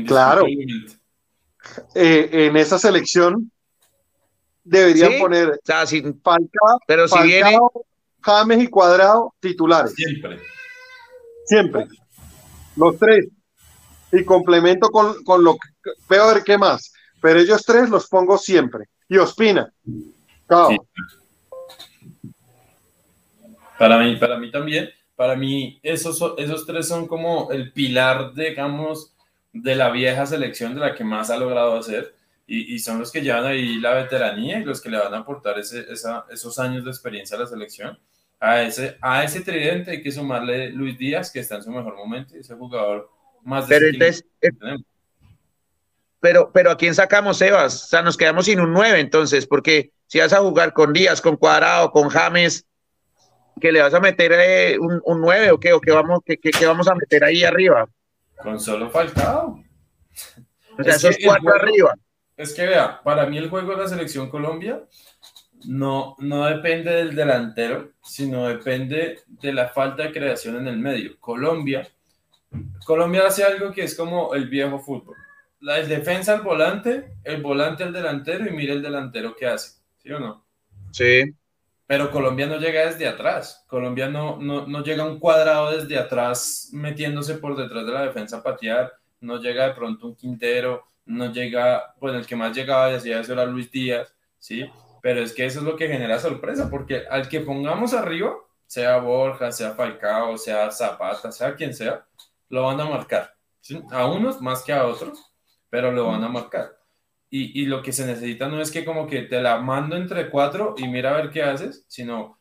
Claro. 0.08 0.46
Eh, 1.93 2.29
en 2.31 2.58
esa 2.58 2.79
selección 2.79 3.51
deberían 4.69 5.19
poner 5.19 5.49
o 5.49 5.57
sea, 5.63 5.85
pero 6.88 7.07
si 7.07 7.21
viene 7.23 7.57
James 8.21 8.63
y 8.63 8.67
Cuadrado 8.67 9.33
titulares. 9.39 9.93
Siempre. 9.93 10.39
Siempre. 11.45 11.88
Los 12.75 12.97
tres. 12.97 13.27
Y 14.11 14.23
complemento 14.23 14.89
con, 14.89 15.23
con 15.23 15.43
lo 15.43 15.53
que 15.53 15.91
veo 16.09 16.23
a 16.23 16.33
ver 16.33 16.43
qué 16.43 16.57
más. 16.57 16.93
Pero 17.21 17.39
ellos 17.39 17.63
tres 17.65 17.89
los 17.89 18.07
pongo 18.07 18.38
siempre. 18.38 18.85
Y 19.07 19.17
Ospina. 19.17 19.71
Para 23.77 23.99
mí, 23.99 24.15
para 24.17 24.38
mí 24.38 24.51
también 24.51 24.89
para 25.19 25.35
mí 25.35 25.81
esos, 25.83 26.23
esos 26.38 26.65
tres 26.65 26.88
son 26.88 27.05
como 27.05 27.51
el 27.51 27.73
pilar, 27.73 28.33
digamos, 28.33 29.13
de 29.51 29.75
la 29.75 29.89
vieja 29.89 30.25
selección 30.25 30.75
de 30.75 30.79
la 30.79 30.95
que 30.95 31.03
más 31.03 31.29
ha 31.29 31.35
logrado 31.35 31.77
hacer 31.77 32.15
y, 32.51 32.79
son 32.79 32.98
los 32.98 33.12
que 33.12 33.22
llevan 33.22 33.46
ahí 33.46 33.79
la 33.79 33.94
veteranía 33.94 34.60
y 34.60 34.63
los 34.63 34.82
que 34.82 34.89
le 34.89 34.98
van 34.98 35.13
a 35.13 35.20
aportar 35.20 35.60
ese, 35.60 35.86
esos 35.91 36.60
años 36.60 36.84
de 36.84 36.89
experiencia 36.89 37.38
a 37.38 37.41
la 37.41 37.46
selección. 37.46 38.00
A 38.39 38.63
ese, 38.63 38.98
a 39.01 39.24
ese 39.24 39.41
tridente 39.41 39.91
hay 39.91 40.01
que 40.01 40.12
sumarle 40.12 40.72
Luis 40.72 40.98
Díaz, 40.98 41.32
que 41.32 41.41
está 41.41 41.58
en 41.58 41.63
su 41.63 41.72
mejor 41.72 41.96
momento, 41.96 42.36
ese 42.36 42.56
jugador 42.56 43.12
más 43.44 43.65
pero 43.68 43.88
entonces, 43.88 44.25
eh, 44.41 44.50
pero, 46.20 46.51
pero 46.51 46.72
¿a 46.72 46.77
quién 46.77 46.96
sacamos, 46.96 47.38
Sebas? 47.38 47.84
O 47.86 47.88
sea, 47.88 48.01
nos 48.01 48.18
quedamos 48.18 48.46
sin 48.46 48.60
un 48.60 48.74
9 48.74 49.00
entonces, 49.00 49.46
porque 49.46 49.91
si 50.08 50.20
vas 50.20 50.34
a 50.34 50.39
jugar 50.39 50.74
con 50.74 50.91
Díaz, 50.91 51.22
con 51.22 51.38
Cuadrado, 51.38 51.91
con 51.91 52.10
James, 52.10 52.65
que 53.62 53.72
le 53.72 53.82
vas 53.82 53.94
a 53.94 54.00
meter 54.00 54.32
eh, 54.34 54.79
un, 54.79 55.01
un 55.06 55.22
9 55.22 55.51
o 55.51 55.60
qué, 55.60 55.74
o 55.74 55.79
qué 55.79 55.91
vamos, 55.91 56.20
qué, 56.25 56.38
qué, 56.38 56.65
vamos 56.65 56.88
a 56.88 56.96
meter 56.96 57.24
ahí 57.24 57.44
arriba. 57.44 57.88
Con 58.41 58.60
solo 58.60 58.89
faltado. 58.89 59.60
O 60.77 60.84
sea, 60.84 60.96
esos 60.96 61.18
cuatro 61.24 61.53
arriba. 61.53 61.94
Es 62.39 62.53
que 62.53 62.65
vea, 62.65 63.01
para 63.03 63.25
mí 63.25 63.38
el 63.38 63.50
juego 63.50 63.72
de 63.72 63.81
la 63.81 63.89
selección 63.89 64.29
Colombia 64.29 64.81
no, 65.65 66.15
no 66.19 66.46
depende 66.46 66.89
del 66.89 67.13
delantero, 67.13 67.91
sino 68.01 68.48
depende 68.48 69.19
de 69.27 69.51
la 69.51 69.67
falta 69.67 70.03
de 70.03 70.13
creación 70.13 70.55
en 70.55 70.69
el 70.69 70.77
medio. 70.77 71.19
Colombia, 71.19 71.86
Colombia 72.86 73.27
hace 73.27 73.43
algo 73.43 73.74
que 73.74 73.84
es 73.84 73.93
como 73.93 74.34
el 74.36 74.48
viejo 74.48 74.79
fútbol. 74.79 75.17
La 75.60 75.81
defensa 75.81 76.31
al 76.31 76.41
volante, 76.41 77.12
el 77.25 77.41
volante 77.41 77.84
al 77.84 77.91
delantero 77.91 78.48
y 78.48 78.51
mira 78.51 78.72
el 78.72 78.81
delantero 78.81 79.36
qué 79.36 79.48
hace, 79.48 79.81
¿sí 79.98 80.10
o 80.10 80.22
no? 80.22 80.46
Sí. 80.91 81.36
Pero 81.88 82.10
Colombia 82.10 82.48
no 82.48 82.55
llega 82.55 82.86
desde 82.86 83.05
atrás. 83.05 83.65
Colombia 83.67 84.08
no, 84.08 84.38
no, 84.38 84.65
no 84.65 84.81
llega 84.81 85.03
un 85.03 85.19
cuadrado 85.19 85.77
desde 85.77 86.00
atrás 86.00 86.69
metiéndose 86.72 87.34
por 87.34 87.58
detrás 87.58 87.86
de 87.86 87.91
la 87.91 88.03
defensa 88.03 88.38
a 88.38 88.43
patear. 88.43 88.93
No 89.19 89.41
llega 89.41 89.67
de 89.67 89.74
pronto 89.74 90.08
un 90.08 90.15
Quintero. 90.15 90.88
No 91.09 91.33
llega, 91.33 91.95
pues 91.99 92.13
el 92.13 92.27
que 92.27 92.35
más 92.35 92.55
llegaba 92.55 92.91
y 92.91 92.95
hacía 92.95 93.19
eso 93.19 93.33
era 93.33 93.43
Luis 93.43 93.71
Díaz, 93.71 94.13
¿sí? 94.37 94.69
Pero 95.01 95.21
es 95.21 95.33
que 95.33 95.43
eso 95.43 95.59
es 95.59 95.65
lo 95.65 95.75
que 95.75 95.87
genera 95.87 96.19
sorpresa, 96.19 96.69
porque 96.69 97.07
al 97.09 97.27
que 97.27 97.41
pongamos 97.41 97.95
arriba, 97.95 98.35
sea 98.67 98.97
Borja, 98.99 99.51
sea 99.51 99.71
Falcao, 99.71 100.37
sea 100.37 100.69
Zapata, 100.69 101.31
sea 101.31 101.55
quien 101.55 101.73
sea, 101.73 102.05
lo 102.49 102.63
van 102.63 102.79
a 102.79 102.85
marcar. 102.85 103.35
A 103.89 104.05
unos 104.05 104.39
más 104.39 104.61
que 104.61 104.71
a 104.71 104.85
otros, 104.85 105.19
pero 105.67 105.91
lo 105.91 106.05
van 106.05 106.23
a 106.23 106.29
marcar. 106.29 106.77
Y, 107.31 107.59
y, 107.59 107.65
lo 107.65 107.81
que 107.81 107.91
se 107.91 108.05
necesita 108.05 108.47
no 108.47 108.61
es 108.61 108.71
que 108.71 108.85
como 108.85 109.07
que 109.07 109.23
te 109.23 109.41
la 109.41 109.57
mando 109.57 109.95
entre 109.95 110.29
cuatro 110.29 110.75
y 110.77 110.87
mira 110.87 111.11
a 111.11 111.17
ver 111.17 111.31
qué 111.31 111.41
haces, 111.41 111.85
sino 111.87 112.39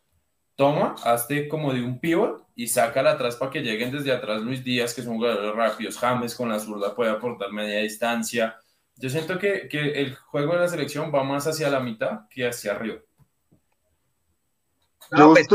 toma, 0.56 0.94
hazte 1.04 1.48
como 1.48 1.72
de 1.72 1.82
un 1.82 2.00
pivot 2.00 2.46
y 2.59 2.67
sácala 2.67 3.12
atrás 3.12 3.37
para 3.37 3.53
que 3.53 3.61
lleguen 3.61 3.93
desde 3.93 4.11
atrás 4.11 4.43
Luis 4.43 4.65
Díaz, 4.65 4.93
que 4.93 5.00
son 5.00 5.15
jugadores 5.15 5.55
rápidos, 5.55 5.97
James 5.97 6.35
con 6.35 6.49
la 6.49 6.59
zurda 6.59 6.93
puede 6.93 7.12
aportar 7.12 7.53
media 7.53 7.79
distancia. 7.79 8.59
Yo 8.97 9.09
siento 9.09 9.38
que, 9.38 9.69
que 9.69 9.93
el 9.93 10.17
juego 10.17 10.55
de 10.55 10.59
la 10.59 10.69
selección 10.69 11.12
va 11.15 11.23
más 11.23 11.47
hacia 11.47 11.71
la 11.71 11.79
mitad 11.79 12.23
que 12.29 12.49
hacia 12.49 12.73
arriba. 12.73 12.99
Yo 15.17 15.35
pues, 15.35 15.47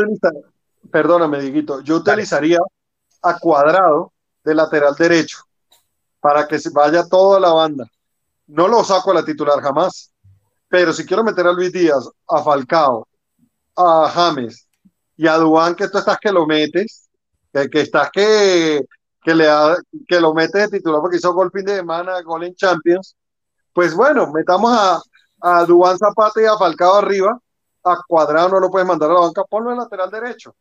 perdóname, 0.90 1.42
Diguito, 1.42 1.82
yo 1.82 1.98
utilizaría 1.98 2.60
a 3.22 3.38
cuadrado 3.38 4.14
de 4.42 4.56
lateral 4.56 4.96
derecho 4.96 5.40
para 6.22 6.48
que 6.48 6.58
se 6.58 6.70
vaya 6.70 7.06
toda 7.10 7.38
la 7.38 7.52
banda. 7.52 7.86
No 8.48 8.70
lo 8.70 8.82
saco 8.82 9.12
a 9.12 9.16
la 9.16 9.26
titular 9.26 9.60
jamás, 9.60 10.14
pero 10.70 10.94
si 10.94 11.06
quiero 11.06 11.22
meter 11.22 11.48
a 11.48 11.52
Luis 11.52 11.74
Díaz, 11.74 12.10
a 12.30 12.42
Falcao, 12.42 13.06
a 13.76 14.10
James 14.10 14.70
y 15.16 15.28
a 15.28 15.38
Duán, 15.38 15.76
que 15.76 15.88
tú 15.90 15.98
estás 15.98 16.18
que 16.20 16.32
lo 16.32 16.46
metes, 16.46 17.10
que, 17.52 17.70
que 17.70 17.82
estás 17.82 18.10
que, 18.12 18.86
que, 19.24 19.36
le 19.36 19.48
que 20.08 20.20
lo 20.20 20.34
metes 20.34 20.70
de 20.70 20.78
titular 20.78 21.02
porque 21.02 21.18
hizo 21.18 21.34
gol 21.34 21.52
fin 21.52 21.66
de 21.66 21.78
semana, 21.78 22.22
gol 22.22 22.44
en 22.44 22.56
Champions, 22.56 23.16
pues 23.74 23.96
bueno, 23.96 24.32
metamos 24.32 24.72
a, 24.74 25.02
a 25.42 25.66
Duán 25.66 25.98
Zapata 25.98 26.42
y 26.42 26.46
a 26.46 26.58
Falcao 26.58 26.96
arriba, 26.96 27.38
a 27.84 27.98
Cuadrado 28.08 28.50
no 28.50 28.60
lo 28.60 28.72
puedes 28.72 28.88
mandar 28.88 29.12
a 29.12 29.14
la 29.14 29.20
banca, 29.22 29.44
ponlo 29.50 29.72
en 29.72 29.78
lateral 29.78 30.10
derecho. 30.10 30.56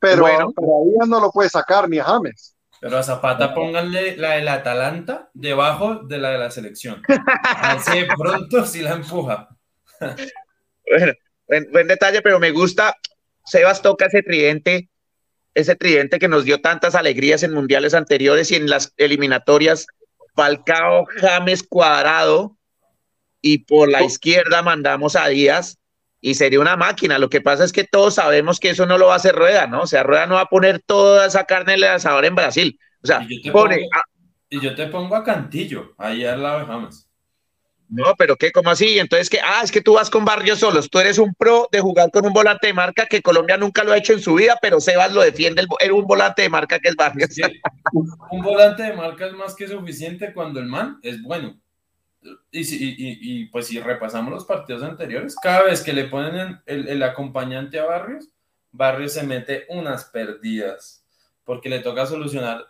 Pero, 0.00 0.22
bueno, 0.22 0.52
ahí 0.58 1.08
no 1.08 1.20
lo 1.20 1.30
puedes 1.30 1.52
sacar 1.52 1.88
ni 1.88 1.98
a 1.98 2.04
James. 2.04 2.54
Pero 2.80 2.98
a 2.98 3.02
Zapata 3.02 3.54
pónganle 3.54 4.18
la 4.18 4.32
del 4.32 4.48
Atalanta 4.48 5.30
debajo 5.32 6.00
de 6.04 6.18
la 6.18 6.30
de 6.30 6.38
la 6.38 6.50
selección. 6.50 7.00
Así 7.42 8.04
pronto 8.14 8.66
si 8.66 8.82
la 8.82 8.92
empuja. 8.92 9.48
bueno, 10.00 11.12
buen, 11.72 11.88
detalle, 11.88 12.20
pero 12.20 12.38
me 12.38 12.50
gusta. 12.50 12.94
Sebas 13.44 13.82
toca 13.82 14.06
ese 14.06 14.22
tridente, 14.22 14.88
ese 15.54 15.76
tridente 15.76 16.18
que 16.18 16.28
nos 16.28 16.44
dio 16.44 16.60
tantas 16.60 16.94
alegrías 16.94 17.42
en 17.42 17.52
mundiales 17.52 17.94
anteriores 17.94 18.50
y 18.50 18.56
en 18.56 18.68
las 18.68 18.92
eliminatorias. 18.96 19.86
Falcao, 20.34 21.06
James, 21.20 21.62
Cuadrado, 21.62 22.56
y 23.40 23.58
por 23.58 23.90
la 23.90 24.02
izquierda 24.02 24.62
mandamos 24.62 25.16
a 25.16 25.28
Díaz 25.28 25.78
y 26.22 26.34
sería 26.34 26.60
una 26.60 26.76
máquina. 26.76 27.18
Lo 27.18 27.28
que 27.28 27.42
pasa 27.42 27.62
es 27.62 27.72
que 27.72 27.84
todos 27.84 28.14
sabemos 28.14 28.58
que 28.58 28.70
eso 28.70 28.86
no 28.86 28.96
lo 28.96 29.08
va 29.08 29.12
a 29.12 29.16
hacer 29.16 29.34
Rueda, 29.34 29.66
¿no? 29.66 29.82
O 29.82 29.86
sea, 29.86 30.02
Rueda 30.02 30.26
no 30.26 30.36
va 30.36 30.40
a 30.40 30.48
poner 30.48 30.80
toda 30.80 31.26
esa 31.26 31.44
carne 31.44 31.74
en 31.74 31.80
el 31.80 31.84
asador 31.84 32.24
en 32.24 32.34
Brasil. 32.34 32.80
O 33.02 33.06
sea, 33.06 33.26
y 33.28 33.42
yo 33.42 33.42
te, 33.42 33.50
pongo, 33.52 33.74
y 34.48 34.60
yo 34.60 34.74
te 34.74 34.86
pongo 34.86 35.14
a 35.14 35.22
Cantillo, 35.22 35.94
ahí 35.98 36.24
al 36.24 36.42
lado 36.42 36.60
de 36.60 36.64
James. 36.64 37.06
No, 37.94 38.14
pero 38.16 38.36
¿qué? 38.36 38.52
¿Cómo 38.52 38.70
así? 38.70 38.98
Entonces, 38.98 39.30
que 39.30 39.40
Ah, 39.40 39.60
es 39.62 39.70
que 39.70 39.80
tú 39.80 39.94
vas 39.94 40.10
con 40.10 40.24
Barrios 40.24 40.58
solos. 40.58 40.90
Tú 40.90 40.98
eres 40.98 41.18
un 41.18 41.34
pro 41.34 41.68
de 41.70 41.80
jugar 41.80 42.10
con 42.10 42.26
un 42.26 42.32
volante 42.32 42.66
de 42.66 42.72
marca 42.72 43.06
que 43.06 43.22
Colombia 43.22 43.56
nunca 43.56 43.84
lo 43.84 43.92
ha 43.92 43.98
hecho 43.98 44.12
en 44.12 44.20
su 44.20 44.34
vida, 44.34 44.58
pero 44.60 44.80
Sebas 44.80 45.12
lo 45.12 45.22
defiende. 45.22 45.64
El, 45.80 45.92
un 45.92 46.06
volante 46.06 46.42
de 46.42 46.48
marca 46.48 46.78
que 46.78 46.88
es 46.88 46.96
Barrios. 46.96 47.30
un 48.30 48.42
volante 48.42 48.82
de 48.82 48.92
marca 48.94 49.26
es 49.26 49.32
más 49.32 49.54
que 49.54 49.68
suficiente 49.68 50.32
cuando 50.32 50.60
el 50.60 50.66
man 50.66 50.98
es 51.02 51.22
bueno 51.22 51.58
y, 52.50 53.40
y, 53.40 53.46
pues 53.46 53.66
si 53.66 53.80
repasamos 53.80 54.32
los 54.32 54.44
partidos 54.44 54.82
anteriores, 54.82 55.36
cada 55.36 55.64
vez 55.64 55.82
que 55.82 55.92
le 55.92 56.04
ponen 56.04 56.60
el, 56.66 56.88
el, 56.88 57.02
acompañante 57.02 57.78
a 57.78 57.84
Barrios, 57.84 58.28
Barrios 58.72 59.12
se 59.12 59.24
mete 59.24 59.66
unas 59.68 60.06
perdidas, 60.06 61.04
porque 61.44 61.68
le 61.68 61.80
toca 61.80 62.06
solucionar 62.06 62.66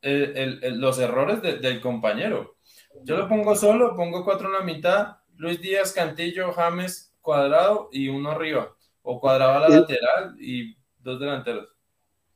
el, 0.00 0.80
los 0.80 0.98
errores 0.98 1.42
del 1.42 1.80
compañero. 1.80 2.56
Yo 3.02 3.16
lo 3.16 3.28
pongo 3.28 3.54
solo, 3.56 3.94
pongo 3.96 4.24
cuatro 4.24 4.48
en 4.48 4.54
la 4.54 4.60
mitad, 4.60 5.16
Luis 5.36 5.60
Díaz, 5.60 5.92
Cantillo, 5.92 6.52
James, 6.52 7.14
Cuadrado 7.20 7.88
y 7.92 8.08
uno 8.08 8.30
arriba, 8.30 8.74
o 9.02 9.20
Cuadrado 9.20 9.54
a 9.54 9.60
la 9.60 9.80
lateral 9.80 10.36
y 10.38 10.76
dos 10.98 11.18
delanteros. 11.20 11.68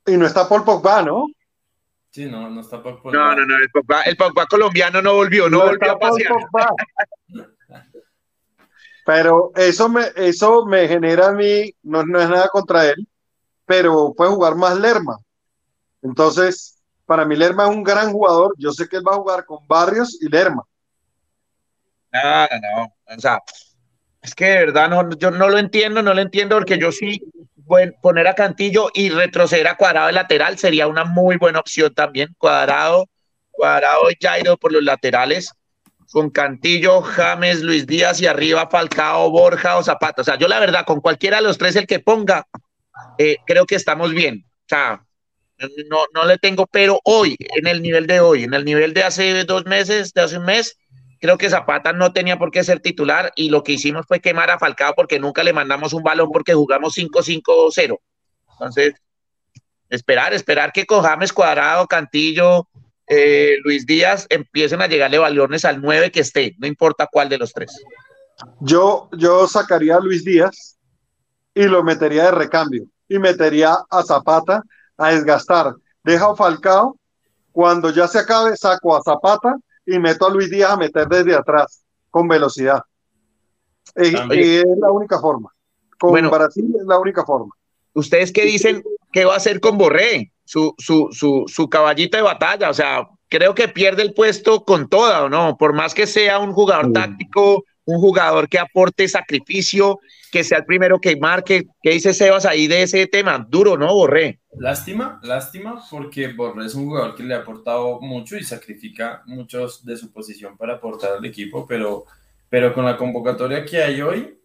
Y 0.06 0.16
no 0.16 0.26
está 0.26 0.48
Paul 0.48 0.64
Pogba, 0.64 1.02
¿no? 1.02 1.26
Sí, 2.10 2.26
no, 2.26 2.50
no 2.50 2.60
está 2.60 2.82
Pogba. 2.82 3.12
No, 3.12 3.36
no, 3.36 3.46
no, 3.46 3.56
el 3.56 3.70
Pogba, 3.70 4.02
el 4.02 4.16
Pogba 4.16 4.46
colombiano 4.46 5.00
no 5.00 5.14
volvió, 5.14 5.48
no, 5.48 5.60
volvió 5.60 5.92
a 5.92 5.98
pasear. 5.98 6.32
Pero 9.04 9.52
eso 9.56 9.88
me, 9.88 10.02
eso 10.16 10.66
me 10.66 10.86
genera 10.86 11.28
a 11.28 11.32
mí, 11.32 11.74
no, 11.82 12.04
no 12.04 12.20
es 12.20 12.28
nada 12.28 12.48
contra 12.48 12.84
él, 12.84 13.08
pero 13.64 14.12
puede 14.14 14.32
jugar 14.32 14.54
más 14.54 14.78
Lerma. 14.78 15.16
Entonces, 16.02 16.77
para 17.08 17.24
mí 17.24 17.36
Lerma 17.36 17.64
es 17.64 17.70
un 17.70 17.82
gran 17.82 18.12
jugador. 18.12 18.54
Yo 18.58 18.70
sé 18.70 18.86
que 18.86 18.98
él 18.98 19.02
va 19.06 19.12
a 19.12 19.16
jugar 19.16 19.46
con 19.46 19.66
Barrios 19.66 20.18
y 20.20 20.28
Lerma. 20.28 20.62
No, 22.12 22.20
no, 22.20 22.76
no. 22.76 23.16
O 23.16 23.18
sea, 23.18 23.40
es 24.20 24.34
que 24.34 24.44
de 24.44 24.66
verdad 24.66 24.90
no, 24.90 25.08
yo 25.16 25.30
no 25.30 25.48
lo 25.48 25.56
entiendo, 25.56 26.02
no 26.02 26.12
lo 26.12 26.20
entiendo 26.20 26.56
porque 26.56 26.78
yo 26.78 26.92
sí 26.92 27.22
poner 28.02 28.28
a 28.28 28.34
Cantillo 28.34 28.90
y 28.92 29.08
retroceder 29.08 29.68
a 29.68 29.76
Cuadrado 29.76 30.08
de 30.08 30.12
lateral 30.12 30.58
sería 30.58 30.86
una 30.86 31.06
muy 31.06 31.38
buena 31.38 31.60
opción 31.60 31.94
también. 31.94 32.34
Cuadrado, 32.36 33.06
Cuadrado 33.52 34.10
y 34.10 34.16
Jairo 34.20 34.58
por 34.58 34.72
los 34.72 34.82
laterales, 34.82 35.54
con 36.12 36.28
Cantillo, 36.28 37.00
James, 37.00 37.62
Luis 37.62 37.86
Díaz 37.86 38.20
y 38.20 38.26
arriba 38.26 38.68
Falcao, 38.70 39.30
Borja 39.30 39.78
o 39.78 39.82
Zapata. 39.82 40.20
O 40.20 40.24
sea, 40.26 40.36
yo 40.36 40.46
la 40.46 40.60
verdad, 40.60 40.84
con 40.84 41.00
cualquiera 41.00 41.38
de 41.38 41.44
los 41.44 41.56
tres 41.56 41.74
el 41.76 41.86
que 41.86 42.00
ponga, 42.00 42.46
eh, 43.16 43.38
creo 43.46 43.64
que 43.64 43.76
estamos 43.76 44.12
bien. 44.12 44.44
O 44.46 44.68
sea, 44.68 45.02
no, 45.88 46.04
no 46.14 46.24
le 46.24 46.38
tengo, 46.38 46.66
pero 46.66 47.00
hoy, 47.04 47.36
en 47.38 47.66
el 47.66 47.82
nivel 47.82 48.06
de 48.06 48.20
hoy, 48.20 48.44
en 48.44 48.54
el 48.54 48.64
nivel 48.64 48.94
de 48.94 49.02
hace 49.02 49.44
dos 49.44 49.66
meses, 49.66 50.12
de 50.12 50.20
hace 50.20 50.38
un 50.38 50.44
mes, 50.44 50.76
creo 51.20 51.38
que 51.38 51.50
Zapata 51.50 51.92
no 51.92 52.12
tenía 52.12 52.38
por 52.38 52.50
qué 52.50 52.62
ser 52.62 52.80
titular 52.80 53.32
y 53.34 53.50
lo 53.50 53.62
que 53.62 53.72
hicimos 53.72 54.06
fue 54.06 54.20
quemar 54.20 54.50
a 54.50 54.58
Falcao 54.58 54.94
porque 54.94 55.18
nunca 55.18 55.42
le 55.42 55.52
mandamos 55.52 55.92
un 55.92 56.02
balón 56.02 56.30
porque 56.32 56.54
jugamos 56.54 56.96
5-5-0. 56.96 57.98
Entonces, 58.52 58.94
esperar, 59.88 60.32
esperar 60.32 60.72
que 60.72 60.86
con 60.86 61.02
James 61.02 61.32
Cuadrado, 61.32 61.86
Cantillo, 61.86 62.68
eh, 63.06 63.56
Luis 63.64 63.86
Díaz 63.86 64.26
empiecen 64.28 64.82
a 64.82 64.86
llegarle 64.86 65.18
balones 65.18 65.64
al 65.64 65.80
9 65.80 66.10
que 66.10 66.20
esté, 66.20 66.54
no 66.58 66.66
importa 66.66 67.08
cuál 67.10 67.28
de 67.28 67.38
los 67.38 67.52
tres. 67.52 67.72
Yo, 68.60 69.08
yo 69.16 69.48
sacaría 69.48 69.96
a 69.96 70.00
Luis 70.00 70.24
Díaz 70.24 70.78
y 71.54 71.64
lo 71.64 71.82
metería 71.82 72.24
de 72.24 72.30
recambio 72.32 72.84
y 73.08 73.18
metería 73.18 73.78
a 73.90 74.02
Zapata 74.02 74.62
a 74.98 75.10
desgastar. 75.12 75.74
Deja 76.04 76.30
a 76.30 76.36
Falcao, 76.36 76.96
cuando 77.52 77.90
ya 77.90 78.06
se 78.06 78.18
acabe, 78.18 78.56
saco 78.56 78.96
a 78.96 79.02
Zapata 79.02 79.56
y 79.86 79.98
meto 79.98 80.26
a 80.26 80.30
Luis 80.30 80.50
Díaz 80.50 80.72
a 80.72 80.76
meter 80.76 81.08
desde 81.08 81.34
atrás 81.34 81.82
con 82.10 82.28
velocidad. 82.28 82.82
Y, 83.96 84.14
es 84.14 84.64
la 84.78 84.92
única 84.92 85.18
forma. 85.18 85.50
Con 85.98 86.10
bueno, 86.10 86.30
Brasil 86.30 86.72
es 86.78 86.86
la 86.86 86.98
única 86.98 87.24
forma. 87.24 87.52
¿Ustedes 87.94 88.32
qué 88.32 88.44
dicen 88.44 88.82
que 89.12 89.24
va 89.24 89.34
a 89.34 89.38
hacer 89.38 89.60
con 89.60 89.78
Borré? 89.78 90.32
Su, 90.44 90.74
su, 90.78 91.08
su, 91.10 91.44
su 91.46 91.68
caballito 91.68 92.16
de 92.16 92.22
batalla. 92.22 92.70
O 92.70 92.74
sea, 92.74 93.08
creo 93.28 93.54
que 93.54 93.68
pierde 93.68 94.02
el 94.02 94.14
puesto 94.14 94.64
con 94.64 94.88
toda, 94.88 95.24
¿o 95.24 95.28
no? 95.28 95.56
Por 95.58 95.72
más 95.72 95.94
que 95.94 96.06
sea 96.06 96.38
un 96.38 96.52
jugador 96.52 96.92
táctico, 96.92 97.64
un 97.88 98.00
jugador 98.00 98.50
que 98.50 98.58
aporte 98.58 99.08
sacrificio, 99.08 100.00
que 100.30 100.44
sea 100.44 100.58
el 100.58 100.66
primero 100.66 101.00
que 101.00 101.16
marque. 101.16 101.66
¿Qué 101.82 101.92
dice 101.92 102.12
Sebas 102.12 102.44
ahí 102.44 102.66
de 102.66 102.82
ese 102.82 103.06
tema? 103.06 103.38
Duro, 103.48 103.78
¿no, 103.78 103.94
Borré? 103.94 104.40
Lástima, 104.58 105.18
lástima, 105.22 105.82
porque 105.90 106.28
Borré 106.28 106.66
es 106.66 106.74
un 106.74 106.84
jugador 106.84 107.14
que 107.14 107.22
le 107.22 107.34
ha 107.34 107.38
aportado 107.38 107.98
mucho 108.02 108.36
y 108.36 108.44
sacrifica 108.44 109.22
muchos 109.24 109.86
de 109.86 109.96
su 109.96 110.12
posición 110.12 110.58
para 110.58 110.74
aportar 110.74 111.12
al 111.16 111.24
equipo, 111.24 111.66
pero, 111.66 112.04
pero 112.50 112.74
con 112.74 112.84
la 112.84 112.98
convocatoria 112.98 113.64
que 113.64 113.82
hay 113.82 114.02
hoy, 114.02 114.38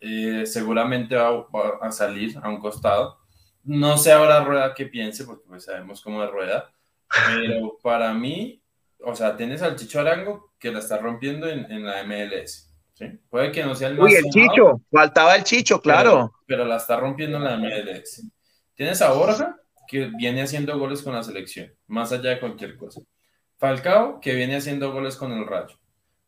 eh, 0.00 0.44
seguramente 0.44 1.14
va, 1.14 1.46
a 1.80 1.92
salir 1.92 2.36
a 2.42 2.48
un 2.48 2.58
costado. 2.58 3.16
No 3.62 3.96
sé 3.96 4.10
ahora 4.10 4.42
Rueda 4.42 4.74
qué 4.74 4.86
piense, 4.86 5.24
porque 5.24 5.44
pues 5.46 5.66
sabemos 5.66 6.00
cómo 6.02 6.24
es 6.24 6.30
Rueda, 6.32 6.72
pero 7.28 7.78
para 7.80 8.12
mí, 8.12 8.60
o 9.04 9.14
sea, 9.14 9.36
tienes 9.36 9.62
al 9.62 9.76
Chicho 9.76 10.00
Arango 10.00 10.45
que 10.58 10.70
la 10.70 10.78
está 10.78 10.98
rompiendo 10.98 11.48
en, 11.48 11.70
en 11.70 11.84
la 11.84 12.02
MLS. 12.04 12.72
¿sí? 12.94 13.06
Puede 13.28 13.52
que 13.52 13.64
no 13.64 13.74
sea 13.74 13.88
el 13.88 13.96
más. 13.96 14.06
Uy, 14.06 14.14
el 14.14 14.24
Chicho, 14.24 14.80
faltaba 14.90 15.36
el 15.36 15.44
Chicho, 15.44 15.80
claro. 15.80 16.32
Pero, 16.46 16.64
la 16.64 16.76
está 16.76 16.96
rompiendo 16.96 17.36
en 17.38 17.44
la 17.44 17.56
MLS. 17.56 18.26
Tienes 18.74 19.00
a 19.02 19.12
Borja, 19.12 19.56
que 19.86 20.10
viene 20.16 20.42
haciendo 20.42 20.78
goles 20.78 21.02
con 21.02 21.14
la 21.14 21.22
selección, 21.22 21.72
más 21.86 22.12
allá 22.12 22.30
de 22.30 22.40
cualquier 22.40 22.76
cosa. 22.76 23.00
Falcao, 23.58 24.20
que 24.20 24.34
viene 24.34 24.56
haciendo 24.56 24.92
goles 24.92 25.16
con 25.16 25.32
el 25.32 25.46
Rayo. 25.46 25.76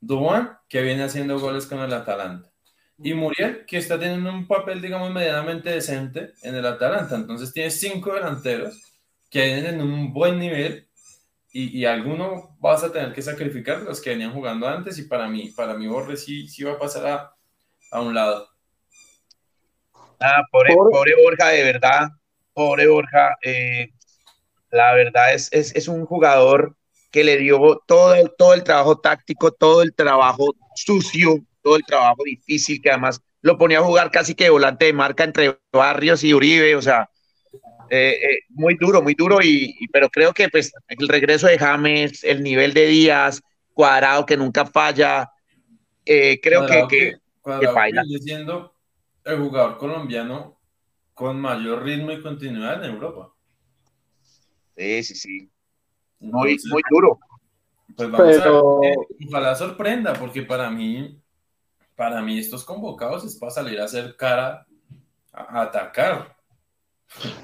Duan, 0.00 0.56
que 0.68 0.82
viene 0.82 1.02
haciendo 1.02 1.38
goles 1.38 1.66
con 1.66 1.80
el 1.80 1.92
Atalanta. 1.92 2.50
Y 3.00 3.14
Muriel, 3.14 3.64
que 3.66 3.76
está 3.76 3.98
teniendo 3.98 4.30
un 4.30 4.46
papel, 4.46 4.80
digamos, 4.80 5.12
medianamente 5.12 5.70
decente 5.70 6.32
en 6.42 6.54
el 6.54 6.66
Atalanta. 6.66 7.16
Entonces 7.16 7.52
tiene 7.52 7.70
cinco 7.70 8.14
delanteros 8.14 8.80
que 9.30 9.44
vienen 9.44 9.74
en 9.74 9.82
un 9.82 10.12
buen 10.12 10.38
nivel 10.38 10.87
y, 11.52 11.78
y 11.78 11.84
alguno 11.84 12.56
vas 12.60 12.84
a 12.84 12.92
tener 12.92 13.12
que 13.12 13.22
sacrificar 13.22 13.82
los 13.82 14.00
que 14.00 14.10
venían 14.10 14.32
jugando 14.32 14.68
antes 14.68 14.98
y 14.98 15.02
para 15.02 15.28
mí, 15.28 15.50
para 15.56 15.74
mí 15.74 15.86
Borre 15.86 16.16
sí, 16.16 16.46
sí 16.48 16.64
va 16.64 16.72
a 16.72 16.78
pasar 16.78 17.06
a, 17.06 17.34
a 17.90 18.00
un 18.00 18.14
lado. 18.14 18.48
Ah, 20.20 20.42
pobre, 20.50 20.74
pobre 20.74 21.14
Borja, 21.22 21.48
de 21.48 21.62
verdad, 21.62 22.08
pobre 22.52 22.88
Borja. 22.88 23.36
Eh, 23.42 23.92
la 24.70 24.92
verdad 24.94 25.32
es, 25.32 25.48
es, 25.52 25.74
es, 25.74 25.88
un 25.88 26.04
jugador 26.04 26.76
que 27.10 27.24
le 27.24 27.36
dio 27.36 27.80
todo 27.86 28.14
el, 28.14 28.32
todo 28.36 28.54
el 28.54 28.64
trabajo 28.64 28.98
táctico, 28.98 29.52
todo 29.52 29.82
el 29.82 29.94
trabajo 29.94 30.54
sucio, 30.74 31.38
todo 31.62 31.76
el 31.76 31.84
trabajo 31.84 32.22
difícil, 32.24 32.82
que 32.82 32.90
además 32.90 33.22
lo 33.40 33.56
ponía 33.56 33.78
a 33.78 33.84
jugar 33.84 34.10
casi 34.10 34.34
que 34.34 34.50
volante 34.50 34.86
de 34.86 34.92
marca 34.92 35.24
entre 35.24 35.58
Barrios 35.72 36.24
y 36.24 36.34
Uribe, 36.34 36.74
o 36.74 36.82
sea, 36.82 37.08
eh, 37.90 38.18
eh, 38.22 38.38
muy 38.50 38.74
duro, 38.74 39.02
muy 39.02 39.14
duro, 39.14 39.38
y, 39.42 39.74
pero 39.92 40.08
creo 40.08 40.32
que 40.32 40.48
pues 40.48 40.72
el 40.88 41.08
regreso 41.08 41.46
de 41.46 41.58
James, 41.58 42.24
el 42.24 42.42
nivel 42.42 42.74
de 42.74 42.86
Díaz, 42.86 43.42
Cuadrado 43.72 44.26
que 44.26 44.36
nunca 44.36 44.66
falla, 44.66 45.30
eh, 46.04 46.40
creo 46.40 46.66
que, 46.66 46.86
que, 46.88 47.12
que 47.60 47.68
falla. 47.68 48.02
siendo 48.20 48.74
el 49.24 49.38
jugador 49.38 49.78
colombiano 49.78 50.58
con 51.14 51.40
mayor 51.40 51.82
ritmo 51.82 52.12
y 52.12 52.22
continuidad 52.22 52.84
en 52.84 52.92
Europa. 52.92 53.32
Sí, 54.76 55.02
sí, 55.02 55.14
sí. 55.14 55.50
Muy, 56.20 56.56
muy 56.70 56.82
duro. 56.90 57.18
Pues 57.96 58.10
vamos 58.10 58.36
pero... 58.36 58.78
a 58.78 58.80
ver, 58.80 58.96
ojalá 59.28 59.54
sorprenda, 59.54 60.12
porque 60.14 60.42
para 60.42 60.70
mí, 60.70 61.20
para 61.96 62.22
mí 62.22 62.38
estos 62.38 62.64
convocados 62.64 63.24
es 63.24 63.36
para 63.36 63.50
salir 63.50 63.80
a 63.80 63.84
hacer 63.84 64.16
cara, 64.16 64.66
a 65.32 65.62
atacar. 65.62 66.37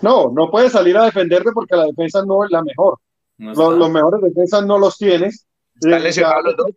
No, 0.02 0.30
no 0.30 0.50
puedes 0.50 0.72
salir 0.72 0.96
a 0.96 1.04
defenderte 1.04 1.50
porque 1.52 1.76
la 1.76 1.86
defensa 1.86 2.24
no 2.24 2.44
es 2.44 2.50
la 2.50 2.62
mejor. 2.62 2.98
No 3.38 3.52
los, 3.52 3.78
los, 3.78 3.90
mejores 3.90 4.20
defensas 4.22 4.64
no 4.64 4.78
los 4.78 4.96
tienes. 4.96 5.46
Los 5.80 6.56
dos. 6.56 6.70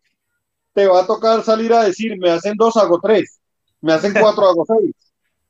Te 0.74 0.88
va 0.88 1.02
a 1.02 1.08
tocar 1.08 1.44
salir 1.44 1.74
a 1.74 1.84
decir, 1.84 2.18
me 2.20 2.30
hacen 2.32 2.56
dos, 2.58 2.78
hago 2.78 3.00
tres. 3.02 3.40
Me 3.82 3.94
hacen 3.94 4.14
cuatro, 4.20 4.48
hago 4.48 4.66
seis. 4.66 4.94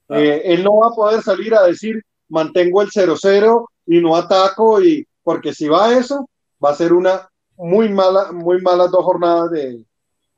Eh, 0.10 0.54
él 0.54 0.64
no 0.64 0.78
va 0.78 0.88
a 0.88 0.96
poder 0.96 1.22
salir 1.22 1.54
a 1.54 1.64
decir, 1.64 2.02
mantengo 2.30 2.82
el 2.82 2.88
0-0 2.88 3.66
y 3.88 4.00
no 4.00 4.16
ataco, 4.16 4.82
y 4.82 5.06
porque 5.22 5.54
si 5.54 5.68
va 5.68 5.88
a 5.88 5.98
eso, 5.98 6.30
va 6.64 6.70
a 6.70 6.76
ser 6.76 6.94
una 6.94 7.28
muy 7.58 7.90
mala, 7.90 8.32
muy 8.32 8.62
malas 8.62 8.90
dos 8.90 9.04
jornadas 9.04 9.52
de, 9.52 9.84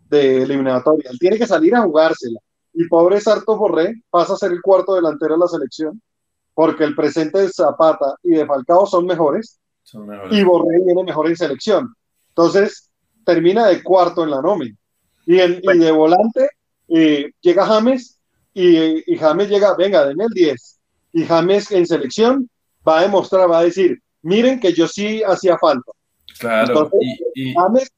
de 0.09 0.41
eliminatoria. 0.41 1.11
Él 1.11 1.19
tiene 1.19 1.37
que 1.37 1.45
salir 1.45 1.75
a 1.75 1.83
jugársela. 1.83 2.39
Y 2.73 2.87
pobre 2.87 3.21
Sarto 3.21 3.55
Borré 3.55 3.93
pasa 4.09 4.33
a 4.33 4.37
ser 4.37 4.53
el 4.53 4.61
cuarto 4.63 4.95
delantero 4.95 5.35
de 5.35 5.39
la 5.41 5.47
selección 5.47 6.01
porque 6.59 6.83
el 6.83 6.93
presente 6.93 7.39
de 7.39 7.47
Zapata 7.47 8.15
y 8.21 8.31
de 8.31 8.45
Falcao 8.45 8.85
son 8.85 9.05
mejores, 9.05 9.57
son 9.81 10.05
mejores. 10.05 10.37
y 10.37 10.43
Borré 10.43 10.83
viene 10.83 11.05
mejor 11.05 11.27
en 11.27 11.37
selección. 11.37 11.95
Entonces, 12.27 12.89
termina 13.23 13.67
de 13.67 13.81
cuarto 13.81 14.25
en 14.25 14.31
la 14.31 14.41
nómina. 14.41 14.75
Y, 15.25 15.39
en, 15.39 15.61
y 15.63 15.77
de 15.77 15.91
volante 15.91 16.49
eh, 16.89 17.31
llega 17.39 17.65
James 17.65 18.19
y, 18.53 19.09
y, 19.09 19.17
James 19.17 19.47
llega, 19.47 19.73
venga, 19.77 20.05
denme 20.05 20.25
el 20.25 20.31
10. 20.31 20.79
Y 21.13 21.23
James 21.23 21.71
en 21.71 21.87
selección 21.87 22.49
va 22.85 22.99
a 22.99 23.01
demostrar, 23.03 23.49
va 23.49 23.59
a 23.59 23.63
decir, 23.63 23.97
miren 24.21 24.59
que 24.59 24.73
yo 24.73 24.85
sí 24.85 25.23
hacía 25.23 25.57
falta. 25.57 25.93
Claro. 26.39 26.73
Entonces, 26.73 26.99
y, 27.35 27.51
y, 27.51 27.53
James 27.53 27.89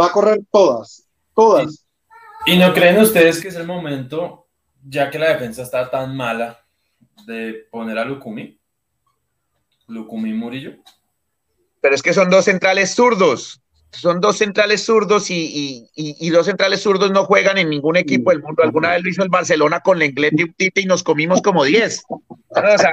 va 0.00 0.06
a 0.06 0.12
correr 0.12 0.40
todas, 0.50 1.06
todas. 1.36 1.86
¿Y 2.46 2.58
no 2.58 2.74
creen 2.74 2.98
ustedes 2.98 3.40
que 3.40 3.46
es 3.46 3.54
el 3.54 3.64
momento, 3.68 4.48
ya 4.84 5.08
que 5.08 5.20
la 5.20 5.28
defensa 5.28 5.62
está 5.62 5.88
tan 5.88 6.16
mala, 6.16 6.64
de 7.26 7.66
poner 7.70 7.98
a 7.98 8.04
Lucumi. 8.04 8.58
Lucumi 9.86 10.32
Murillo. 10.32 10.76
Pero 11.80 11.94
es 11.94 12.02
que 12.02 12.12
son 12.12 12.30
dos 12.30 12.44
centrales 12.44 12.94
zurdos. 12.94 13.60
Son 13.90 14.20
dos 14.20 14.36
centrales 14.36 14.84
zurdos 14.84 15.30
y, 15.30 15.34
y, 15.34 15.90
y, 15.94 16.26
y 16.26 16.30
dos 16.30 16.46
centrales 16.46 16.82
zurdos 16.82 17.10
no 17.10 17.24
juegan 17.24 17.56
en 17.56 17.70
ningún 17.70 17.96
equipo 17.96 18.30
del 18.30 18.42
mundo. 18.42 18.62
Alguna 18.62 18.90
vez 18.90 19.02
lo 19.02 19.08
hizo 19.08 19.22
el 19.22 19.30
Barcelona 19.30 19.80
con 19.80 19.98
Lenglet 19.98 20.38
y 20.38 20.52
Tite 20.52 20.82
y 20.82 20.84
nos 20.84 21.02
comimos 21.02 21.40
como 21.40 21.64
10. 21.64 22.02
O 22.08 22.22
sea, 22.76 22.92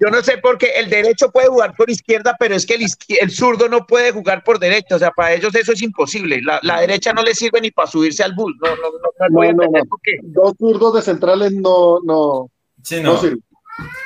yo 0.00 0.10
no 0.10 0.20
sé 0.22 0.38
por 0.38 0.58
qué 0.58 0.70
el 0.76 0.90
derecho 0.90 1.30
puede 1.30 1.46
jugar 1.46 1.74
por 1.76 1.88
izquierda, 1.88 2.34
pero 2.40 2.56
es 2.56 2.66
que 2.66 2.74
el, 2.74 2.86
el, 3.20 3.30
zurdo 3.30 3.68
no 3.68 3.86
puede 3.86 4.10
jugar 4.10 4.42
por 4.42 4.58
derecha. 4.58 4.96
O 4.96 4.98
sea, 4.98 5.12
para 5.12 5.32
ellos 5.34 5.54
eso 5.54 5.72
es 5.72 5.82
imposible. 5.82 6.40
La, 6.42 6.58
la 6.62 6.80
derecha 6.80 7.12
no 7.12 7.22
le 7.22 7.34
sirve 7.34 7.60
ni 7.60 7.70
para 7.70 7.88
subirse 7.88 8.24
al 8.24 8.34
bus. 8.34 8.52
No, 8.60 8.68
no, 8.70 8.82
no, 8.82 9.28
no, 9.28 9.52
no, 9.52 9.70
no. 9.70 9.82
Dos 10.22 10.54
zurdos 10.58 10.94
de 10.94 11.02
centrales 11.02 11.52
no, 11.52 12.00
no, 12.04 12.50
Sí, 12.82 13.00
no. 13.00 13.14
no 13.14 13.38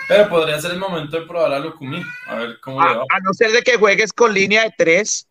Pero 0.09 0.29
podría 0.29 0.61
ser 0.61 0.73
el 0.73 0.79
momento 0.79 1.19
de 1.19 1.27
probar 1.27 1.53
a 1.53 1.59
Lucumí, 1.59 2.03
a 2.27 2.37
ver 2.37 2.61
cómo 2.61 2.81
a, 2.81 2.91
le 2.91 2.99
va. 2.99 3.05
A 3.11 3.21
no 3.21 3.33
ser 3.33 3.53
de 3.53 3.63
que 3.63 3.77
juegues 3.77 4.13
con 4.13 4.33
línea 4.33 4.65
de 4.65 4.75
tres, 4.77 5.29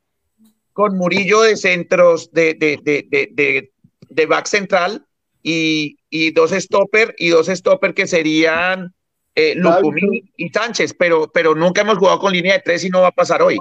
con 0.74 0.98
Murillo 0.98 1.42
de 1.42 1.56
centros 1.56 2.32
de, 2.32 2.54
de, 2.54 2.80
de, 2.84 3.30
de, 3.32 3.72
de 4.10 4.26
back 4.26 4.46
central 4.46 5.06
y, 5.42 5.98
y, 6.10 6.32
dos 6.32 6.52
stopper 6.52 7.16
y 7.18 7.30
dos 7.30 7.48
stopper 7.48 7.94
que 7.94 8.08
serían 8.08 8.94
eh, 9.36 9.54
Lucumí 9.56 10.24
y 10.38 10.50
Sánchez, 10.50 10.96
pero, 10.98 11.30
pero 11.32 11.56
nunca 11.56 11.82
hemos 11.82 11.98
jugado 11.98 12.20
con 12.20 12.34
línea 12.34 12.54
de 12.54 12.62
tres 12.62 12.84
y 12.84 12.90
no 12.90 13.02
va 13.02 13.08
a 13.08 13.12
pasar 13.12 13.42
hoy. 13.42 13.58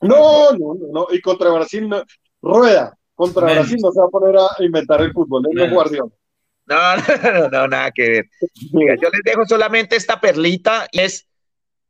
No, 0.00 0.52
no, 0.52 0.74
no, 0.74 0.86
no. 0.92 1.06
y 1.10 1.20
contra 1.20 1.50
Brasil, 1.50 1.88
no. 1.88 2.02
Rueda, 2.42 2.96
contra 3.14 3.46
Menos. 3.46 3.64
Brasil 3.64 3.78
no 3.82 3.92
se 3.92 4.00
va 4.00 4.06
a 4.06 4.10
poner 4.10 4.36
a 4.36 4.64
inventar 4.64 5.00
el 5.02 5.12
fútbol, 5.12 5.44
es 5.50 5.62
el 5.62 5.70
guardián. 5.70 6.12
No, 6.68 6.96
no, 6.96 7.48
no, 7.48 7.68
nada 7.68 7.92
que 7.92 8.08
ver. 8.08 8.30
Mira, 8.72 8.96
yo 9.00 9.08
les 9.10 9.22
dejo 9.22 9.46
solamente 9.46 9.94
esta 9.94 10.20
perlita 10.20 10.88
y 10.90 11.00
es 11.00 11.28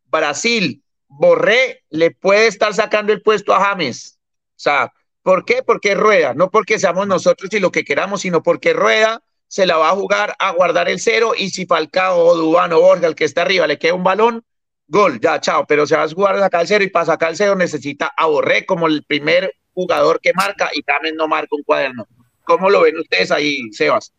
Brasil. 0.04 0.82
Borré 1.08 1.84
le 1.88 2.10
puede 2.10 2.46
estar 2.46 2.74
sacando 2.74 3.12
el 3.12 3.22
puesto 3.22 3.54
a 3.54 3.64
James. 3.64 4.18
O 4.50 4.58
sea, 4.58 4.92
¿por 5.22 5.44
qué? 5.44 5.62
Porque 5.62 5.94
rueda, 5.94 6.34
no 6.34 6.50
porque 6.50 6.78
seamos 6.78 7.06
nosotros 7.06 7.52
y 7.52 7.60
lo 7.60 7.72
que 7.72 7.84
queramos, 7.84 8.22
sino 8.22 8.42
porque 8.42 8.72
rueda 8.72 9.22
se 9.48 9.64
la 9.64 9.76
va 9.76 9.90
a 9.90 9.96
jugar 9.96 10.34
a 10.38 10.50
guardar 10.50 10.88
el 10.88 11.00
cero 11.00 11.32
y 11.36 11.50
si 11.50 11.66
Falcao 11.66 12.18
o 12.18 12.36
Dubán 12.36 12.72
o 12.72 12.80
Borja, 12.80 13.06
el 13.06 13.14
que 13.14 13.24
está 13.24 13.42
arriba, 13.42 13.66
le 13.66 13.78
queda 13.78 13.94
un 13.94 14.04
balón, 14.04 14.44
gol, 14.88 15.20
ya, 15.20 15.40
chao. 15.40 15.66
Pero 15.66 15.86
se 15.86 15.96
va 15.96 16.02
a 16.02 16.08
jugar 16.08 16.36
a 16.36 16.40
sacar 16.40 16.62
el 16.62 16.68
cero 16.68 16.84
y 16.84 16.90
para 16.90 17.06
sacar 17.06 17.30
el 17.30 17.36
cero 17.36 17.54
necesita 17.54 18.12
a 18.16 18.26
Borré 18.26 18.66
como 18.66 18.86
el 18.88 19.04
primer 19.04 19.54
jugador 19.72 20.20
que 20.20 20.32
marca 20.34 20.70
y 20.74 20.82
James 20.86 21.14
no 21.14 21.28
marca 21.28 21.48
un 21.52 21.62
cuaderno. 21.62 22.06
¿Cómo 22.44 22.70
lo 22.70 22.82
ven 22.82 22.98
ustedes 22.98 23.30
ahí, 23.30 23.72
Sebas? 23.72 24.12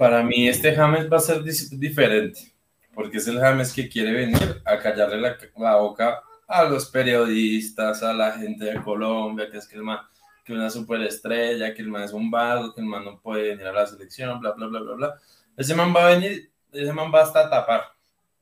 Para 0.00 0.22
mí 0.22 0.48
este 0.48 0.74
James 0.74 1.12
va 1.12 1.18
a 1.18 1.20
ser 1.20 1.42
diferente, 1.44 2.54
porque 2.94 3.18
es 3.18 3.28
el 3.28 3.38
James 3.38 3.70
que 3.70 3.86
quiere 3.86 4.12
venir 4.12 4.62
a 4.64 4.78
callarle 4.78 5.20
la, 5.20 5.36
la, 5.58 5.76
boca 5.76 6.22
a 6.48 6.64
los 6.64 6.86
periodistas, 6.86 8.02
a 8.02 8.14
la 8.14 8.32
gente 8.32 8.64
de 8.64 8.80
Colombia, 8.80 9.50
que 9.50 9.58
es 9.58 9.68
que 9.68 9.76
el 9.76 9.82
man, 9.82 9.98
que 10.42 10.54
una 10.54 10.70
superestrella, 10.70 11.74
que 11.74 11.82
el 11.82 11.88
man 11.88 12.04
es 12.04 12.14
un 12.14 12.30
vago, 12.30 12.72
que 12.72 12.80
el 12.80 12.86
man 12.86 13.04
no 13.04 13.20
puede 13.20 13.50
venir 13.50 13.66
a 13.66 13.74
la 13.74 13.86
selección, 13.86 14.40
bla, 14.40 14.52
bla, 14.52 14.68
bla, 14.68 14.80
bla, 14.80 14.94
bla. 14.94 15.14
Ese 15.54 15.74
man 15.74 15.94
va 15.94 16.06
a 16.06 16.14
venir, 16.14 16.50
ese 16.72 16.94
man 16.94 17.12
va 17.14 17.20
hasta 17.20 17.40
a 17.40 17.50
tapar 17.50 17.82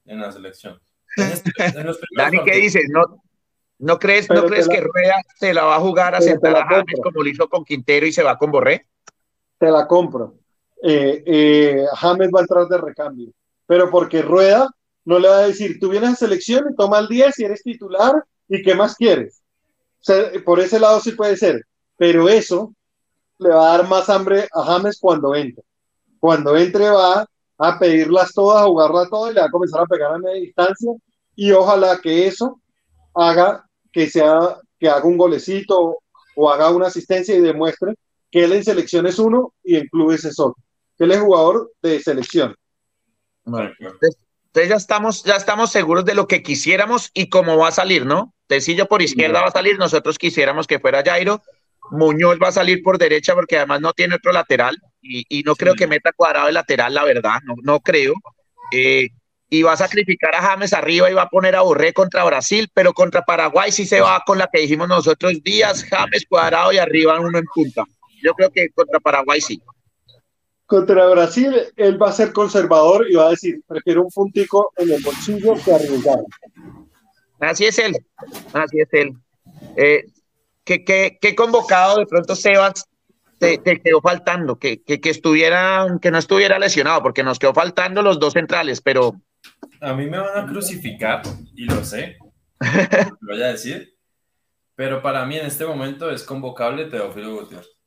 en 0.06 0.20
la 0.20 0.30
selección. 0.30 0.80
En 1.16 1.24
este, 1.24 1.50
en 1.58 1.86
Dani, 2.16 2.44
¿qué 2.44 2.52
dices? 2.52 2.84
¿No, 2.88 3.20
¿No 3.80 3.98
crees, 3.98 4.30
¿no 4.30 4.46
crees 4.46 4.68
la, 4.68 4.74
que 4.76 4.80
Rueda 4.80 5.16
se 5.34 5.52
la 5.52 5.64
va 5.64 5.74
a 5.74 5.80
jugar 5.80 6.14
a 6.14 6.20
sentar 6.20 6.54
a 6.54 6.68
James 6.68 7.00
como 7.02 7.20
lo 7.20 7.28
hizo 7.28 7.48
con 7.48 7.64
Quintero 7.64 8.06
y 8.06 8.12
se 8.12 8.22
va 8.22 8.38
con 8.38 8.52
Borré? 8.52 8.86
Te 9.58 9.72
la 9.72 9.88
compro 9.88 10.38
eh, 10.82 11.22
eh, 11.26 11.86
James 11.96 12.30
va 12.34 12.40
a 12.40 12.42
entrar 12.42 12.68
de 12.68 12.78
recambio, 12.78 13.32
pero 13.66 13.90
porque 13.90 14.22
Rueda 14.22 14.68
no 15.04 15.18
le 15.18 15.28
va 15.28 15.38
a 15.38 15.46
decir, 15.46 15.78
tú 15.80 15.88
vienes 15.88 16.10
a 16.10 16.16
selección 16.16 16.66
y 16.70 16.76
toma 16.76 16.98
el 16.98 17.08
10 17.08 17.38
y 17.38 17.44
eres 17.44 17.62
titular 17.62 18.24
y 18.48 18.62
qué 18.62 18.74
más 18.74 18.94
quieres. 18.94 19.42
O 20.06 20.44
por 20.44 20.60
ese 20.60 20.78
lado 20.78 21.00
sí 21.00 21.12
puede 21.12 21.36
ser, 21.36 21.64
pero 21.96 22.28
eso 22.28 22.74
le 23.38 23.50
va 23.50 23.74
a 23.74 23.78
dar 23.78 23.88
más 23.88 24.08
hambre 24.08 24.48
a 24.52 24.64
James 24.64 24.98
cuando 25.00 25.34
entre. 25.34 25.64
Cuando 26.20 26.56
entre 26.56 26.90
va 26.90 27.26
a 27.58 27.78
pedirlas 27.78 28.32
todas, 28.32 28.62
a 28.62 28.66
jugarlas 28.66 29.08
todas 29.10 29.32
y 29.32 29.34
le 29.34 29.40
va 29.40 29.46
a 29.46 29.50
comenzar 29.50 29.82
a 29.82 29.86
pegar 29.86 30.14
a 30.14 30.18
media 30.18 30.42
distancia 30.42 30.92
y 31.34 31.52
ojalá 31.52 31.98
que 32.00 32.26
eso 32.26 32.60
haga 33.14 33.64
que 33.92 34.08
sea 34.08 34.58
que 34.78 34.88
haga 34.88 35.04
un 35.04 35.16
golecito 35.16 35.98
o 36.36 36.50
haga 36.50 36.70
una 36.70 36.86
asistencia 36.86 37.34
y 37.34 37.40
demuestre 37.40 37.94
que 38.30 38.44
él 38.44 38.52
en 38.52 38.64
selección 38.64 39.06
es 39.06 39.18
uno 39.18 39.54
y 39.64 39.76
en 39.76 39.88
clubes 39.88 40.24
es 40.24 40.38
otro 40.38 40.62
que 40.98 41.04
él 41.04 41.12
es 41.12 41.20
jugador 41.20 41.72
de 41.80 42.00
selección. 42.00 42.54
Entonces 43.46 44.68
ya 44.68 44.76
estamos, 44.76 45.22
ya 45.24 45.36
estamos 45.36 45.70
seguros 45.70 46.04
de 46.04 46.14
lo 46.14 46.26
que 46.26 46.42
quisiéramos 46.42 47.10
y 47.14 47.28
cómo 47.28 47.56
va 47.56 47.68
a 47.68 47.72
salir, 47.72 48.04
¿no? 48.04 48.34
Tecillo 48.46 48.86
por 48.86 49.02
izquierda 49.02 49.40
va 49.40 49.48
a 49.48 49.52
salir, 49.52 49.78
nosotros 49.78 50.18
quisiéramos 50.18 50.66
que 50.66 50.80
fuera 50.80 51.02
Jairo, 51.04 51.42
Muñoz 51.90 52.38
va 52.42 52.48
a 52.48 52.52
salir 52.52 52.82
por 52.82 52.98
derecha 52.98 53.34
porque 53.34 53.56
además 53.56 53.80
no 53.80 53.92
tiene 53.92 54.16
otro 54.16 54.32
lateral 54.32 54.76
y, 55.00 55.42
no 55.44 55.54
creo 55.54 55.74
que 55.74 55.86
meta 55.86 56.12
cuadrado 56.12 56.46
de 56.46 56.52
lateral, 56.52 56.92
la 56.92 57.04
verdad, 57.04 57.38
no, 57.44 57.54
no 57.62 57.80
creo. 57.80 58.14
Eh, 58.72 59.08
y 59.50 59.62
va 59.62 59.72
a 59.72 59.76
sacrificar 59.76 60.34
a 60.34 60.42
James 60.42 60.72
arriba 60.74 61.10
y 61.10 61.14
va 61.14 61.22
a 61.22 61.28
poner 61.28 61.56
a 61.56 61.62
Borré 61.62 61.92
contra 61.92 62.24
Brasil, 62.24 62.68
pero 62.74 62.92
contra 62.92 63.22
Paraguay 63.22 63.72
sí 63.72 63.86
se 63.86 64.00
va 64.00 64.22
con 64.26 64.38
la 64.38 64.48
que 64.52 64.60
dijimos 64.60 64.88
nosotros, 64.88 65.42
Díaz, 65.42 65.84
James 65.84 66.26
cuadrado 66.28 66.72
y 66.72 66.78
arriba 66.78 67.18
uno 67.18 67.38
en 67.38 67.46
punta. 67.54 67.84
Yo 68.22 68.34
creo 68.34 68.50
que 68.50 68.68
contra 68.70 69.00
Paraguay 69.00 69.40
sí. 69.40 69.62
Contra 70.68 71.06
Brasil, 71.06 71.50
él 71.76 72.00
va 72.00 72.10
a 72.10 72.12
ser 72.12 72.30
conservador 72.30 73.10
y 73.10 73.14
va 73.14 73.28
a 73.28 73.30
decir, 73.30 73.62
prefiero 73.66 74.02
un 74.02 74.10
puntico 74.10 74.70
en 74.76 74.90
el 74.92 75.02
bolsillo 75.02 75.54
que 75.64 75.72
arriesgar. 75.72 76.18
Así 77.40 77.64
es 77.64 77.78
él, 77.78 77.96
así 78.52 78.78
es 78.78 78.88
él. 78.92 79.12
Eh, 79.78 80.04
¿qué, 80.64 81.34
convocado 81.34 82.00
de 82.00 82.04
pronto 82.04 82.36
Sebas 82.36 82.84
te, 83.38 83.58
quedó 83.62 84.02
faltando? 84.02 84.58
Que, 84.58 84.82
que, 84.82 85.00
que, 85.00 85.08
estuviera, 85.08 85.86
que 86.02 86.10
no 86.10 86.18
estuviera 86.18 86.58
lesionado, 86.58 87.02
porque 87.02 87.22
nos 87.22 87.38
quedó 87.38 87.54
faltando 87.54 88.02
los 88.02 88.20
dos 88.20 88.34
centrales, 88.34 88.82
pero... 88.82 89.14
A 89.80 89.94
mí 89.94 90.04
me 90.04 90.18
van 90.18 90.36
a 90.36 90.46
crucificar, 90.46 91.22
y 91.54 91.64
lo 91.64 91.82
sé, 91.82 92.18
lo 93.20 93.34
voy 93.34 93.42
a 93.42 93.52
decir, 93.52 93.96
pero 94.74 95.00
para 95.00 95.24
mí 95.24 95.38
en 95.38 95.46
este 95.46 95.64
momento 95.64 96.10
es 96.10 96.24
convocable 96.24 96.84
Teófilo 96.84 97.36
Gutiérrez. 97.36 97.77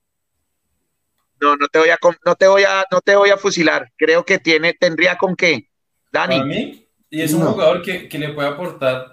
No, 1.41 1.55
no 1.55 1.67
te 1.67 1.79
voy 1.79 1.89
a, 1.89 1.97
no 2.25 2.35
te 2.35 2.47
voy 2.47 2.63
a, 2.63 2.85
no 2.91 3.01
te 3.01 3.15
voy 3.15 3.31
a 3.31 3.37
fusilar. 3.37 3.91
Creo 3.97 4.23
que 4.23 4.37
tiene, 4.37 4.73
tendría 4.73 5.17
con 5.17 5.35
qué. 5.35 5.69
Dani. 6.11 6.35
Para 6.35 6.45
mí, 6.45 6.87
y 7.09 7.21
es 7.21 7.33
un 7.33 7.45
jugador 7.45 7.81
que, 7.81 8.07
que 8.07 8.19
le 8.19 8.29
puede 8.29 8.47
aportar 8.47 9.11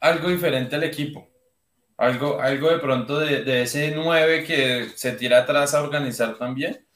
algo 0.00 0.28
diferente 0.28 0.76
al 0.76 0.84
equipo. 0.84 1.28
Algo, 1.96 2.40
algo 2.40 2.70
de 2.70 2.78
pronto 2.78 3.18
de, 3.18 3.44
de, 3.44 3.62
ese 3.62 3.92
9 3.94 4.44
que 4.44 4.88
se 4.94 5.12
tira 5.12 5.38
atrás 5.38 5.74
a 5.74 5.82
organizar 5.82 6.36
también. 6.36 6.86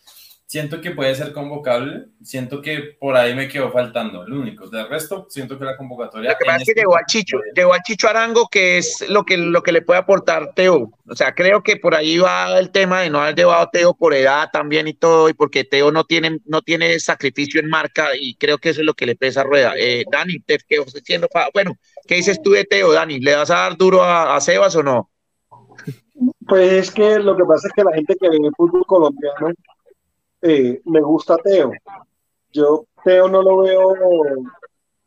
Siento 0.49 0.81
que 0.81 0.93
puede 0.93 1.13
ser 1.17 1.33
convocable. 1.33 2.07
Siento 2.23 2.63
que 2.63 2.97
por 3.01 3.17
ahí 3.17 3.35
me 3.35 3.49
quedó 3.49 3.73
faltando 3.73 4.25
el 4.25 4.33
único. 4.33 4.69
De 4.69 4.85
resto, 4.87 5.27
siento 5.29 5.59
que 5.59 5.65
la 5.65 5.77
convocatoria. 5.77 6.31
Lo 6.31 6.39
que 6.39 6.45
pasa 6.45 6.59
es 6.59 6.65
que 6.65 6.71
este 6.71 6.81
llegó 6.83 6.97
al 6.97 7.05
Chicho, 7.07 7.39
llegó 7.53 7.75
al 7.75 7.83
Chicho 7.83 8.09
Arango, 8.09 8.47
que 8.49 8.79
es 8.79 9.05
lo 9.09 9.25
que, 9.25 9.37
lo 9.37 9.61
que 9.65 9.73
le 9.73 9.83
puede 9.83 9.99
aportar 9.99 10.55
Teo. 10.55 10.93
O 11.09 11.17
sea, 11.17 11.35
creo 11.35 11.65
que 11.65 11.77
por 11.77 11.97
ahí 11.97 12.19
va 12.19 12.61
el 12.61 12.71
tema 12.71 13.01
de 13.01 13.11
no 13.11 13.21
haber 13.21 13.35
llevado 13.35 13.61
a 13.61 13.71
Teo 13.73 13.95
por 13.95 14.15
edad 14.15 14.49
también 14.53 14.87
y 14.87 14.95
todo, 14.95 15.29
y 15.29 15.35
porque 15.35 15.65
Teo 15.65 15.91
no 15.91 16.05
tiene, 16.05 16.39
no 16.45 16.63
tiene 16.63 17.01
sacrificio 17.01 17.61
en 17.61 17.69
marca, 17.69 18.11
y 18.17 18.37
creo 18.37 18.59
que 18.59 18.69
eso 18.69 18.83
es 18.83 18.87
lo 18.87 18.95
que 18.95 19.07
le 19.07 19.17
pesa 19.17 19.41
a 19.41 19.45
Rueda. 19.45 19.73
Eh, 19.77 20.05
Dani, 20.09 20.39
te 20.39 20.59
quedo 20.59 20.85
diciendo, 20.85 21.29
bueno, 21.53 21.77
¿qué 22.07 22.15
dices 22.15 22.41
tú 22.41 22.53
de 22.53 22.65
Teo, 22.65 22.93
Dani? 22.93 23.19
¿Le 23.19 23.35
vas 23.35 23.51
a 23.51 23.57
dar 23.57 23.77
duro 23.77 24.01
a, 24.01 24.37
a 24.37 24.41
Sebas 24.41 24.77
o 24.77 24.85
no? 24.85 25.11
Pues 26.47 26.73
es 26.73 26.91
que 26.93 27.19
lo 27.19 27.37
que 27.37 27.45
pasa 27.45 27.67
es 27.67 27.75
que 27.75 27.83
la 27.83 27.93
gente 27.95 28.15
que 28.21 28.29
ve 28.29 28.37
el 28.37 28.53
fútbol 28.57 28.87
colombiano 28.87 29.53
eh, 30.47 30.81
me 30.85 31.01
gusta 31.01 31.37
Teo. 31.39 31.73
Yo 32.53 32.87
Teo 33.05 33.29
no 33.29 33.43
lo 33.43 33.59
veo, 33.59 33.95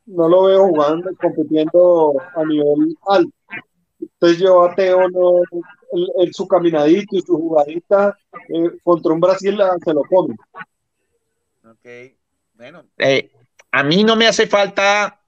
no 0.05 0.29
lo 0.29 0.43
veo 0.43 0.67
jugando, 0.67 1.09
compitiendo 1.21 2.13
a 2.35 2.43
nivel 2.45 2.97
alto. 3.07 3.31
Entonces 3.99 4.39
yo 4.39 4.63
a 4.63 4.75
Teo 4.75 5.09
no, 5.09 5.41
en 5.91 6.33
su 6.33 6.47
caminadito 6.47 7.17
y 7.17 7.21
su 7.21 7.37
jugadita 7.37 8.17
eh, 8.49 8.77
contra 8.83 9.13
un 9.13 9.19
Brasil 9.19 9.57
se 9.83 9.93
lo 9.93 10.03
come. 10.03 10.35
Ok, 11.63 12.15
bueno. 12.53 12.85
Eh, 12.97 13.31
a 13.71 13.83
mí 13.83 14.03
no 14.03 14.15
me 14.15 14.27
hace 14.27 14.47
falta, 14.47 15.19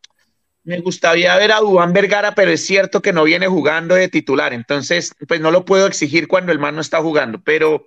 me 0.64 0.80
gustaría 0.80 1.36
ver 1.38 1.52
a 1.52 1.60
Dubán 1.60 1.94
Vergara, 1.94 2.34
pero 2.36 2.52
es 2.52 2.66
cierto 2.66 3.02
que 3.02 3.14
no 3.14 3.24
viene 3.24 3.48
jugando 3.48 3.96
de 3.96 4.08
titular, 4.08 4.54
entonces 4.54 5.14
pues 5.28 5.40
no 5.40 5.52
lo 5.52 5.66
puedo 5.66 5.88
exigir 5.88 6.28
cuando 6.28 6.52
el 6.52 6.60
man 6.60 6.76
no 6.76 6.82
está 6.82 7.02
jugando, 7.02 7.40
pero 7.44 7.86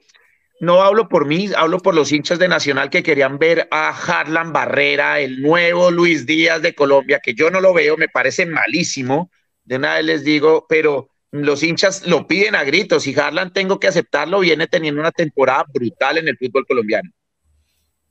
no 0.61 0.83
hablo 0.83 1.09
por 1.09 1.27
mí, 1.27 1.51
hablo 1.57 1.79
por 1.81 1.95
los 1.95 2.13
hinchas 2.13 2.39
de 2.39 2.49
Nacional 2.49 2.91
que 2.91 3.03
querían 3.03 3.39
ver 3.39 3.69
a 3.71 3.91
Harlan 3.91 4.53
Barrera, 4.53 5.21
el 5.21 5.43
nuevo 5.43 5.91
Luis 5.91 6.27
Díaz 6.27 6.63
de 6.63 6.75
Colombia, 6.75 7.21
que 7.23 7.35
yo 7.35 7.51
no 7.51 7.61
lo 7.61 7.75
veo, 7.75 7.97
me 7.97 8.09
parece 8.09 8.47
malísimo. 8.47 9.31
De 9.65 9.77
una 9.77 9.95
vez 9.95 10.05
les 10.05 10.25
digo, 10.25 10.67
pero 10.69 11.09
los 11.31 11.63
hinchas 11.63 12.07
lo 12.07 12.27
piden 12.27 12.55
a 12.55 12.65
gritos 12.65 13.07
y 13.07 13.19
Harlan 13.19 13.53
tengo 13.53 13.81
que 13.81 13.89
aceptarlo, 13.89 14.41
viene 14.41 14.67
teniendo 14.67 15.01
una 15.01 15.11
temporada 15.11 15.65
brutal 15.73 16.19
en 16.19 16.29
el 16.29 16.39
fútbol 16.39 16.67
colombiano. 16.67 17.11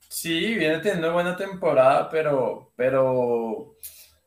Sí, 0.08 0.54
viene 0.54 0.78
teniendo 0.78 1.12
buena 1.12 1.36
temporada, 1.36 2.08
pero, 2.10 2.72
pero 2.76 3.76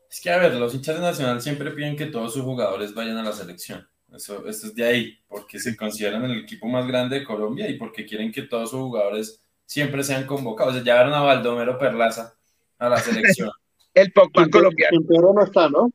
es 0.09 0.19
que 0.19 0.29
a 0.31 0.37
ver, 0.37 0.53
los 0.55 0.73
hinchas 0.73 0.95
de 0.95 1.01
Nacional 1.01 1.41
siempre 1.41 1.71
piden 1.71 1.95
que 1.95 2.07
todos 2.07 2.33
sus 2.33 2.43
jugadores 2.43 2.93
vayan 2.93 3.17
a 3.17 3.23
la 3.23 3.31
selección. 3.31 3.87
Eso, 4.17 4.47
es 4.47 4.75
de 4.75 4.85
ahí, 4.85 5.19
porque 5.27 5.59
se 5.59 5.75
consideran 5.75 6.25
el 6.25 6.39
equipo 6.39 6.67
más 6.67 6.87
grande 6.87 7.19
de 7.19 7.25
Colombia 7.25 7.69
y 7.69 7.75
porque 7.75 8.05
quieren 8.05 8.31
que 8.31 8.43
todos 8.43 8.71
sus 8.71 8.79
jugadores 8.79 9.41
siempre 9.65 10.03
sean 10.03 10.25
convocados. 10.25 10.73
O 10.73 10.75
sea, 10.75 10.83
llevaron 10.83 11.13
a 11.13 11.21
Baldomero 11.21 11.77
Perlaza 11.77 12.33
a 12.79 12.89
la 12.89 12.97
selección. 12.97 13.51
el 13.93 14.11
Pogba 14.11 14.47
colombiano. 14.49 14.97
Quintero 14.97 15.33
no 15.33 15.43
está, 15.43 15.69
¿no? 15.69 15.91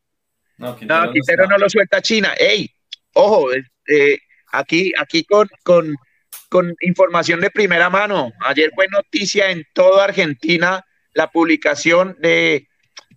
No, 0.59 0.77
Quintero, 0.77 1.47
no, 1.49 1.59
lo 1.59 1.69
suelta 1.69 2.01
China. 2.01 2.35
¡Ey! 2.39 2.71
Ojo, 3.15 3.53
eh, 3.53 4.19
aquí, 4.53 4.93
aquí 4.97 5.25
con, 5.25 5.49
con, 5.65 5.95
con 6.49 6.75
información 6.83 7.41
de 7.41 7.51
primera 7.51 7.91
mano. 7.91 8.33
Ayer 8.41 8.71
fue 8.75 8.87
noticia 8.89 9.51
en 9.51 9.65
toda 9.73 10.05
Argentina 10.05 10.85
la 11.15 11.31
publicación 11.31 12.17
de 12.21 12.69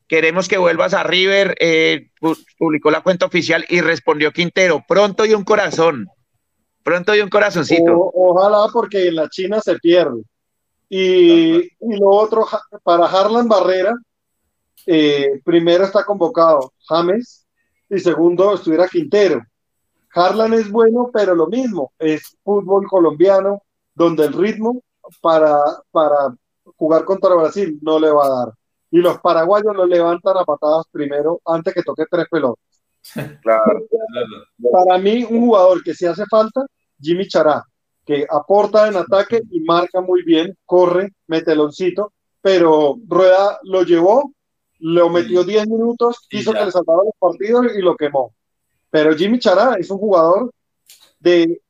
queremos 0.07 0.47
que 0.47 0.57
vuelvas 0.57 0.93
a 0.93 1.03
River, 1.03 1.55
eh, 1.59 2.09
publicó 2.57 2.91
la 2.91 3.01
cuenta 3.01 3.25
oficial 3.25 3.65
y 3.69 3.81
respondió 3.81 4.31
Quintero, 4.31 4.83
pronto 4.87 5.25
y 5.25 5.33
un 5.33 5.43
corazón, 5.43 6.07
pronto 6.83 7.15
y 7.15 7.21
un 7.21 7.29
corazoncito. 7.29 8.11
ojalá 8.13 8.67
porque 8.71 9.07
en 9.07 9.15
la 9.15 9.29
China 9.29 9.59
se 9.61 9.77
pierde. 9.79 10.23
Y, 10.87 11.55
y 11.57 11.97
lo 11.99 12.09
otro, 12.09 12.45
para 12.83 13.05
Harlan 13.05 13.47
Barrera, 13.47 13.93
eh, 14.85 15.41
primero 15.43 15.83
está 15.83 16.05
convocado 16.05 16.73
James 16.87 17.47
y 17.89 17.99
segundo 17.99 18.53
estuviera 18.53 18.87
Quintero. 18.87 19.41
Harlan 20.13 20.53
es 20.53 20.69
bueno, 20.69 21.09
pero 21.11 21.35
lo 21.35 21.47
mismo, 21.47 21.91
es 21.99 22.37
fútbol 22.43 22.87
colombiano, 22.87 23.63
donde 23.95 24.25
el 24.25 24.33
ritmo 24.33 24.81
para, 25.21 25.59
para 25.91 26.35
jugar 26.77 27.03
contra 27.03 27.35
Brasil 27.35 27.77
no 27.81 27.99
le 27.99 28.09
va 28.11 28.25
a 28.25 28.29
dar 28.29 28.53
y 28.91 28.99
los 28.99 29.19
paraguayos 29.19 29.75
lo 29.75 29.85
levantan 29.85 30.37
a 30.37 30.45
patadas 30.45 30.85
primero 30.91 31.41
antes 31.45 31.73
que 31.73 31.83
toque 31.83 32.05
tres 32.09 32.27
pelotas. 32.29 32.63
Claro. 33.41 33.85
Para 34.71 34.97
mí, 34.97 35.23
un 35.23 35.41
jugador 35.41 35.83
que 35.83 35.93
si 35.93 36.05
hace 36.05 36.25
falta, 36.25 36.65
Jimmy 36.99 37.27
Chará, 37.27 37.63
que 38.03 38.25
aporta 38.29 38.87
en 38.87 38.95
ataque 38.95 39.41
y 39.51 39.59
marca 39.61 40.01
muy 40.01 40.23
bien, 40.23 40.57
corre, 40.65 41.13
mete 41.27 41.51
el 41.51 41.59
oncito, 41.59 42.13
pero 42.41 42.97
Rueda 43.07 43.59
lo 43.63 43.83
llevó, 43.83 44.33
lo 44.79 45.09
metió 45.09 45.43
10 45.43 45.67
minutos, 45.67 46.25
quiso 46.29 46.53
que 46.53 46.65
le 46.65 46.71
saltara 46.71 46.99
los 47.03 47.13
partidos 47.19 47.67
y 47.75 47.81
lo 47.81 47.95
quemó. 47.95 48.33
Pero 48.89 49.15
Jimmy 49.15 49.39
Chará 49.39 49.75
es 49.79 49.89
un 49.89 49.97
jugador 49.97 50.51
de, 51.19 51.61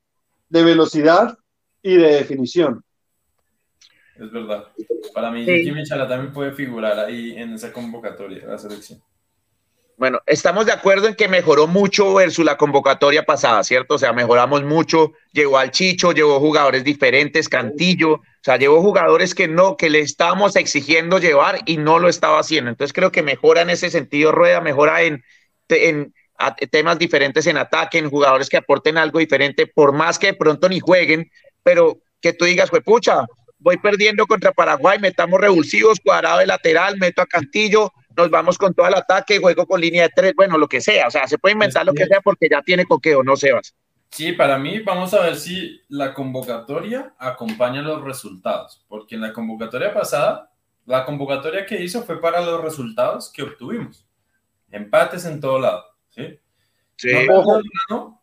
de 0.49 0.63
velocidad 0.63 1.37
y 1.81 1.95
de 1.95 2.15
definición 2.15 2.84
es 4.19 4.31
verdad. 4.31 4.67
Para 5.13 5.31
mí, 5.31 5.45
Jimmy 5.45 5.83
Chala 5.83 6.07
también 6.07 6.33
puede 6.33 6.51
figurar 6.51 6.99
ahí 6.99 7.33
en 7.37 7.53
esa 7.53 7.71
convocatoria 7.71 8.39
de 8.39 8.47
la 8.47 8.57
selección. 8.57 9.01
Bueno, 9.97 10.19
estamos 10.25 10.65
de 10.65 10.73
acuerdo 10.73 11.07
en 11.07 11.15
que 11.15 11.29
mejoró 11.29 11.67
mucho 11.67 12.15
versus 12.15 12.43
la 12.43 12.57
convocatoria 12.57 13.23
pasada, 13.23 13.63
¿cierto? 13.63 13.95
O 13.95 13.97
sea, 13.97 14.11
mejoramos 14.11 14.63
mucho, 14.63 15.13
llegó 15.31 15.57
al 15.57 15.71
Chicho, 15.71 16.11
llevó 16.11 16.37
jugadores 16.41 16.83
diferentes, 16.83 17.47
Cantillo, 17.47 18.15
o 18.15 18.23
sea, 18.41 18.57
llevó 18.57 18.81
jugadores 18.81 19.33
que 19.33 19.47
no, 19.47 19.77
que 19.77 19.89
le 19.89 19.99
estábamos 19.99 20.57
exigiendo 20.57 21.17
llevar 21.17 21.59
y 21.65 21.77
no 21.77 21.99
lo 21.99 22.09
estaba 22.09 22.39
haciendo. 22.39 22.69
Entonces 22.69 22.91
creo 22.91 23.13
que 23.13 23.23
mejora 23.23 23.61
en 23.61 23.69
ese 23.69 23.89
sentido, 23.89 24.33
Rueda, 24.33 24.59
mejora 24.59 25.01
en, 25.01 25.23
en 25.69 26.13
temas 26.69 26.99
diferentes 26.99 27.47
en 27.47 27.55
ataque, 27.55 27.97
en 27.97 28.09
jugadores 28.09 28.49
que 28.49 28.57
aporten 28.57 28.97
algo 28.97 29.19
diferente, 29.19 29.65
por 29.65 29.93
más 29.93 30.19
que 30.19 30.27
de 30.27 30.33
pronto 30.33 30.67
ni 30.67 30.81
jueguen, 30.81 31.31
pero 31.63 31.99
que 32.19 32.33
tú 32.33 32.43
digas, 32.43 32.69
pues 32.69 32.83
pucha, 32.83 33.25
voy 33.65 33.77
perdiendo 33.77 34.27
contra 34.27 34.51
Paraguay, 34.51 34.99
metamos 34.99 35.41
revulsivos, 35.41 35.99
cuadrado 35.99 36.37
de 36.37 36.45
lateral, 36.45 36.97
meto 36.99 37.23
a 37.23 37.25
Cantillo, 37.25 37.91
nos 38.15 38.29
vamos 38.29 38.59
con 38.59 38.75
todo 38.75 38.87
el 38.87 38.93
ataque, 38.93 39.39
juego 39.39 39.65
con 39.65 39.81
línea 39.81 40.03
de 40.03 40.11
tres, 40.15 40.33
bueno, 40.35 40.55
lo 40.59 40.67
que 40.67 40.81
sea, 40.81 41.07
o 41.07 41.11
sea, 41.11 41.27
se 41.27 41.39
puede 41.39 41.53
inventar 41.53 41.83
lo 41.83 41.93
que 41.93 42.05
sea 42.05 42.21
porque 42.21 42.47
ya 42.47 42.61
tiene 42.61 42.85
coqueo, 42.85 43.23
¿no, 43.23 43.35
Sebas? 43.35 43.73
Sí, 44.11 44.33
para 44.33 44.59
mí 44.59 44.81
vamos 44.81 45.15
a 45.15 45.21
ver 45.23 45.35
si 45.35 45.81
la 45.89 46.13
convocatoria 46.13 47.15
acompaña 47.17 47.81
los 47.81 48.03
resultados, 48.03 48.85
porque 48.87 49.15
en 49.15 49.21
la 49.21 49.33
convocatoria 49.33 49.91
pasada, 49.91 50.51
la 50.85 51.03
convocatoria 51.03 51.65
que 51.65 51.81
hizo 51.81 52.03
fue 52.03 52.21
para 52.21 52.41
los 52.41 52.61
resultados 52.61 53.31
que 53.33 53.41
obtuvimos. 53.41 54.05
Empates 54.69 55.25
en 55.25 55.41
todo 55.41 55.57
lado, 55.57 55.85
¿sí? 56.11 56.39
Sí. 56.97 57.09
No, 57.89 58.21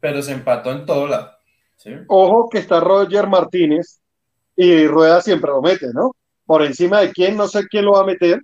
pero 0.00 0.20
se 0.22 0.32
empató 0.32 0.72
en 0.72 0.84
todo 0.84 1.06
lado. 1.06 1.36
¿sí? 1.76 1.92
Ojo 2.08 2.48
que 2.50 2.58
está 2.58 2.80
Roger 2.80 3.28
Martínez, 3.28 4.01
y 4.56 4.86
Rueda 4.86 5.20
siempre 5.20 5.50
lo 5.50 5.62
mete, 5.62 5.92
¿no? 5.92 6.14
Por 6.44 6.62
encima 6.62 7.00
de 7.00 7.12
quién, 7.12 7.36
no 7.36 7.48
sé 7.48 7.66
quién 7.68 7.84
lo 7.84 7.92
va 7.92 8.00
a 8.00 8.06
meter, 8.06 8.40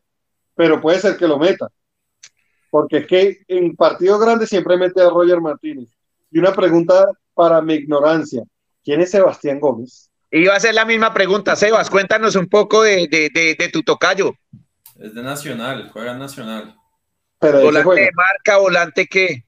pero 0.55 0.81
puede 0.81 1.01
ser 1.01 1.17
que 1.17 1.29
lo 1.29 1.39
meta. 1.39 1.69
Porque 2.71 2.99
es 2.99 3.07
que 3.07 3.39
en 3.49 3.75
partidos 3.77 4.21
grandes 4.21 4.49
siempre 4.49 4.77
mete 4.77 5.01
a 5.01 5.11
Roger 5.11 5.41
Martínez. 5.41 5.89
Y 6.31 6.39
una 6.39 6.53
pregunta 6.53 7.07
para 7.35 7.63
mi 7.63 7.75
ignorancia. 7.75 8.43
¿Quién 8.85 9.01
es 9.01 9.11
Sebastián 9.11 9.61
Gómez? 9.61 10.11
Iba 10.31 10.55
a 10.55 10.61
ser 10.61 10.75
la 10.75 10.85
misma 10.85 11.15
pregunta, 11.15 11.57
Sebas. 11.57 11.89
Cuéntanos 11.89 12.37
un 12.37 12.49
poco 12.49 12.83
de, 12.83 13.09
de, 13.09 13.69
tu 13.73 13.83
tocayo. 13.83 14.35
Es 14.99 15.15
de 15.15 15.23
Nacional, 15.23 15.89
juega 15.91 16.13
en 16.13 16.19
Nacional. 16.19 16.75
Pero 17.39 17.61
¿Volante 17.61 18.01
de 18.01 18.11
marca, 18.15 18.59
volante 18.59 19.07
qué? 19.07 19.45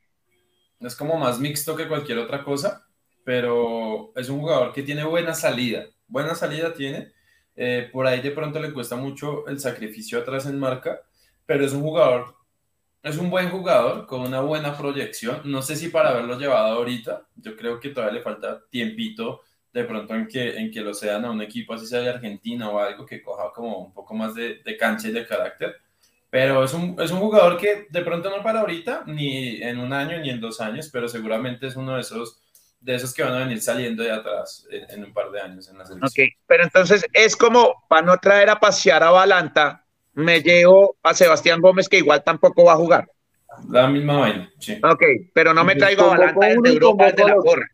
Es 0.80 0.96
como 0.96 1.18
más 1.18 1.38
mixto 1.38 1.76
que 1.76 1.88
cualquier 1.88 2.18
otra 2.18 2.42
cosa, 2.42 2.86
pero 3.24 4.12
es 4.16 4.28
un 4.28 4.40
jugador 4.40 4.72
que 4.72 4.82
tiene 4.82 5.04
buena 5.04 5.34
salida. 5.34 5.84
Buena 6.10 6.34
salida 6.34 6.74
tiene. 6.74 7.12
Eh, 7.56 7.88
por 7.92 8.06
ahí 8.06 8.20
de 8.20 8.30
pronto 8.30 8.60
le 8.60 8.72
cuesta 8.72 8.96
mucho 8.96 9.46
el 9.48 9.58
sacrificio 9.58 10.18
atrás 10.18 10.46
en 10.46 10.58
marca, 10.58 11.00
pero 11.46 11.64
es 11.64 11.72
un 11.72 11.82
jugador 11.82 12.40
es 13.02 13.16
un 13.16 13.30
buen 13.30 13.48
jugador 13.48 14.06
con 14.06 14.20
una 14.20 14.40
buena 14.40 14.76
proyección. 14.76 15.40
No 15.44 15.62
sé 15.62 15.76
si 15.76 15.88
para 15.88 16.10
haberlo 16.10 16.38
llevado 16.38 16.76
ahorita, 16.76 17.26
yo 17.36 17.56
creo 17.56 17.80
que 17.80 17.90
todavía 17.90 18.18
le 18.18 18.22
falta 18.22 18.62
tiempito 18.70 19.42
de 19.72 19.84
pronto 19.84 20.14
en 20.14 20.26
que, 20.26 20.58
en 20.58 20.70
que 20.70 20.80
lo 20.80 20.92
sean 20.92 21.24
a 21.24 21.30
un 21.30 21.40
equipo 21.40 21.72
así 21.74 21.86
sea 21.86 22.00
de 22.00 22.10
Argentina 22.10 22.68
o 22.68 22.78
algo 22.78 23.06
que 23.06 23.22
coja 23.22 23.52
como 23.54 23.78
un 23.78 23.94
poco 23.94 24.14
más 24.14 24.34
de, 24.34 24.60
de 24.64 24.76
cancha 24.76 25.08
y 25.08 25.12
de 25.12 25.26
carácter. 25.26 25.76
Pero 26.28 26.62
es 26.62 26.74
un, 26.74 26.96
es 27.00 27.10
un 27.10 27.20
jugador 27.20 27.56
que 27.56 27.86
de 27.88 28.02
pronto 28.02 28.30
no 28.30 28.42
para 28.42 28.60
ahorita, 28.60 29.04
ni 29.06 29.62
en 29.62 29.78
un 29.78 29.92
año 29.92 30.18
ni 30.20 30.30
en 30.30 30.40
dos 30.40 30.60
años, 30.60 30.90
pero 30.92 31.08
seguramente 31.08 31.66
es 31.66 31.76
uno 31.76 31.94
de 31.94 32.02
esos, 32.02 32.40
de 32.80 32.94
esos 32.94 33.12
que 33.12 33.22
van 33.22 33.34
a 33.34 33.38
venir 33.40 33.60
saliendo 33.60 34.02
de 34.02 34.10
atrás 34.10 34.66
en, 34.70 35.04
un 35.04 35.12
par 35.12 35.30
de 35.30 35.40
años 35.40 35.68
en 35.68 35.78
la 35.78 35.84
selección. 35.84 36.26
Ok, 36.26 36.34
pero 36.46 36.64
entonces 36.64 37.04
es 37.12 37.36
como 37.36 37.74
para 37.88 38.02
no 38.02 38.16
traer 38.16 38.48
a 38.48 38.58
pasear 38.58 39.02
a 39.02 39.10
Balanta, 39.10 39.84
me 40.14 40.40
llevo 40.40 40.96
a 41.02 41.14
Sebastián 41.14 41.60
Gómez, 41.60 41.88
que 41.88 41.98
igual 41.98 42.24
tampoco 42.24 42.64
va 42.64 42.72
a 42.72 42.76
jugar. 42.76 43.08
La 43.68 43.86
misma 43.86 44.18
vaina, 44.18 44.50
sí. 44.58 44.80
Ok, 44.82 45.02
pero 45.34 45.52
no 45.52 45.64
me 45.64 45.76
traigo 45.76 46.04
a 46.04 46.16
Balanta 46.16 46.46
desde 46.46 46.72
Europa, 46.72 47.06
desde 47.06 47.24
la 47.26 47.36
porra. 47.36 47.66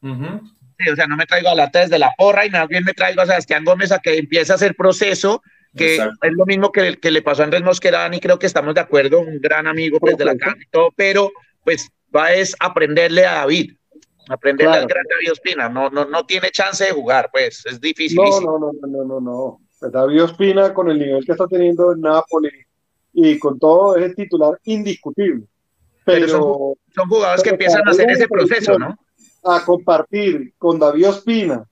sí, 0.00 0.90
o 0.90 0.96
sea, 0.96 1.06
no 1.06 1.16
me 1.16 1.26
traigo 1.26 1.48
a 1.48 1.52
Balanta 1.52 1.80
desde 1.80 1.98
la 1.98 2.12
porra 2.16 2.46
y 2.46 2.50
más 2.50 2.66
bien 2.68 2.84
me 2.84 2.94
traigo 2.94 3.20
a 3.20 3.26
Sebastián 3.26 3.64
Gómez 3.64 3.92
a 3.92 3.98
que 3.98 4.16
empiece 4.16 4.52
a 4.52 4.54
hacer 4.54 4.74
proceso, 4.74 5.42
que 5.76 5.96
es 5.96 6.32
lo 6.32 6.46
mismo 6.46 6.72
que, 6.72 6.96
que 6.96 7.10
le 7.10 7.20
pasó 7.20 7.42
a 7.42 7.44
Andrés 7.44 7.62
Mosquerán 7.62 8.14
y 8.14 8.20
creo 8.20 8.38
que 8.38 8.46
estamos 8.46 8.74
de 8.74 8.80
acuerdo, 8.80 9.20
un 9.20 9.40
gran 9.40 9.66
amigo 9.66 10.00
pues, 10.00 10.16
de 10.16 10.24
la 10.24 10.36
casa 10.36 10.56
y 10.58 10.70
todo, 10.70 10.90
pero 10.96 11.30
pues 11.64 11.90
va 12.14 12.32
es 12.32 12.56
aprenderle 12.58 13.26
a 13.26 13.34
David, 13.34 13.77
aprenderle 14.28 14.76
al 14.76 14.86
gran 14.86 15.04
David 15.08 15.32
Ospina, 15.32 15.68
no, 15.68 15.90
no, 15.90 16.04
no 16.04 16.26
tiene 16.26 16.50
chance 16.50 16.84
de 16.84 16.92
jugar, 16.92 17.28
pues 17.32 17.64
es 17.66 17.80
difícil. 17.80 18.18
No, 18.18 18.58
no, 18.58 18.72
no, 18.72 18.86
no, 18.86 19.04
no, 19.04 19.20
no. 19.20 19.60
Pues 19.78 19.92
David 19.92 20.24
Ospina, 20.24 20.74
con 20.74 20.90
el 20.90 20.98
nivel 20.98 21.24
que 21.24 21.32
está 21.32 21.46
teniendo 21.46 21.92
en 21.92 22.00
Nápoles 22.00 22.52
y 23.12 23.38
con 23.38 23.58
todo, 23.58 23.96
es 23.96 24.04
el 24.04 24.14
titular 24.14 24.58
indiscutible. 24.64 25.44
Pero, 26.04 26.76
son, 26.94 27.08
jugadores 27.08 27.42
que 27.42 27.50
empiezan 27.50 27.86
a 27.86 27.90
hacer 27.90 28.10
ese 28.10 28.28
proceso, 28.28 28.78
¿no? 28.78 28.98
A 29.44 29.64
compartir 29.64 30.54
con 30.56 30.78
David 30.78 31.08
Ospina 31.08 31.64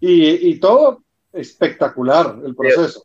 y, 0.00 0.50
y 0.50 0.58
todo, 0.58 1.02
espectacular 1.32 2.38
el 2.44 2.54
proceso. 2.54 3.04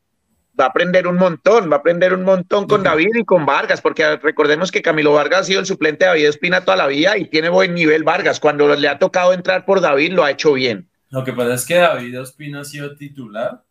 Va 0.60 0.66
a 0.66 0.68
aprender 0.70 1.08
un 1.08 1.16
montón, 1.16 1.72
va 1.72 1.78
a 1.78 1.80
aprender 1.80 2.14
un 2.14 2.24
montón 2.24 2.68
con 2.68 2.84
David 2.84 3.16
y 3.16 3.26
con 3.26 3.46
Vargas, 3.46 3.82
porque 3.82 4.18
recordemos 4.18 4.72
que 4.72 4.82
Camilo 4.82 5.14
Vargas 5.14 5.42
ha 5.42 5.44
sido 5.46 5.60
el 5.60 5.66
suplente 5.66 6.06
de 6.06 6.10
David 6.10 6.30
Ospina 6.30 6.66
toda 6.66 6.76
la 6.76 6.88
vida 6.88 7.18
y 7.18 7.26
tiene 7.26 7.50
buen 7.50 7.74
nivel 7.74 8.04
Vargas. 8.04 8.40
Cuando 8.40 8.68
le 8.76 8.88
ha 8.88 9.00
tocado 9.00 9.34
entrar 9.34 9.66
por 9.66 9.80
David, 9.80 10.14
lo 10.14 10.24
ha 10.24 10.32
hecho 10.32 10.54
bien. 10.54 10.90
Lo 11.10 11.24
que 11.24 11.34
pasa 11.34 11.54
es 11.54 11.66
que 11.66 11.76
David 11.76 12.22
Ospina 12.22 12.62
ha 12.62 12.66
sido 12.66 12.96
titular 12.96 13.64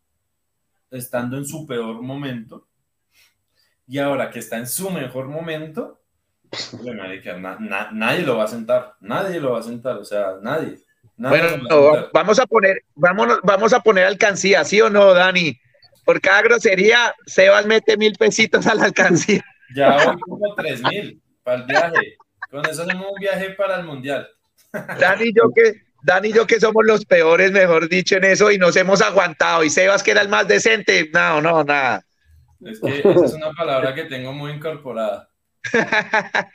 estando 0.90 1.36
en 1.36 1.44
su 1.44 1.66
peor 1.66 2.00
momento 2.00 2.68
y 3.88 3.98
ahora 3.98 4.30
que 4.30 4.38
está 4.38 4.58
en 4.58 4.66
su 4.66 4.90
mejor 4.90 5.28
momento, 5.28 5.98
nadie 6.82 8.22
lo 8.22 8.36
va 8.36 8.44
a 8.44 8.48
sentar, 8.48 8.94
nadie 9.00 9.40
lo 9.40 9.52
va 9.52 9.60
a 9.60 9.62
sentar, 9.62 9.96
o 9.96 10.04
sea, 10.04 10.34
nadie. 10.42 10.78
bueno, 11.16 11.48
vamos 12.12 12.38
a 12.38 12.46
poner, 12.46 12.82
vamos, 12.94 13.40
vamos 13.42 13.72
a 13.72 13.80
poner 13.80 14.04
alcancía, 14.04 14.62
¿sí 14.64 14.78
o 14.82 14.90
no, 14.90 15.14
Dani? 15.14 15.58
Por 16.08 16.22
cada 16.22 16.40
grosería, 16.40 17.14
Sebas 17.26 17.66
mete 17.66 17.98
mil 17.98 18.14
pesitos 18.14 18.66
a 18.66 18.74
la 18.74 18.84
alcancía. 18.84 19.44
Ya 19.76 20.06
voy 20.06 20.18
como 20.18 20.54
tres 20.54 20.82
mil 20.82 21.20
para 21.42 21.58
el 21.58 21.64
viaje. 21.64 22.16
Con 22.50 22.64
eso 22.64 22.84
hacemos 22.84 23.08
un 23.12 23.20
viaje 23.20 23.50
para 23.50 23.76
el 23.76 23.84
mundial. 23.84 24.26
Dani, 24.72 25.34
yo 25.34 25.52
que 25.54 25.82
Dani 26.02 26.28
y 26.28 26.32
yo 26.32 26.46
que 26.46 26.60
somos 26.60 26.82
los 26.86 27.04
peores, 27.04 27.52
mejor 27.52 27.90
dicho, 27.90 28.16
en 28.16 28.24
eso 28.24 28.50
y 28.50 28.56
nos 28.56 28.74
hemos 28.76 29.02
aguantado. 29.02 29.64
Y 29.64 29.68
Sebas 29.68 30.02
que 30.02 30.12
era 30.12 30.22
el 30.22 30.30
más 30.30 30.48
decente, 30.48 31.10
no, 31.12 31.42
no, 31.42 31.62
nada. 31.62 32.02
Es 32.64 32.80
que 32.80 33.00
esa 33.00 33.24
es 33.26 33.34
una 33.34 33.52
palabra 33.52 33.94
que 33.94 34.04
tengo 34.04 34.32
muy 34.32 34.52
incorporada. 34.52 35.28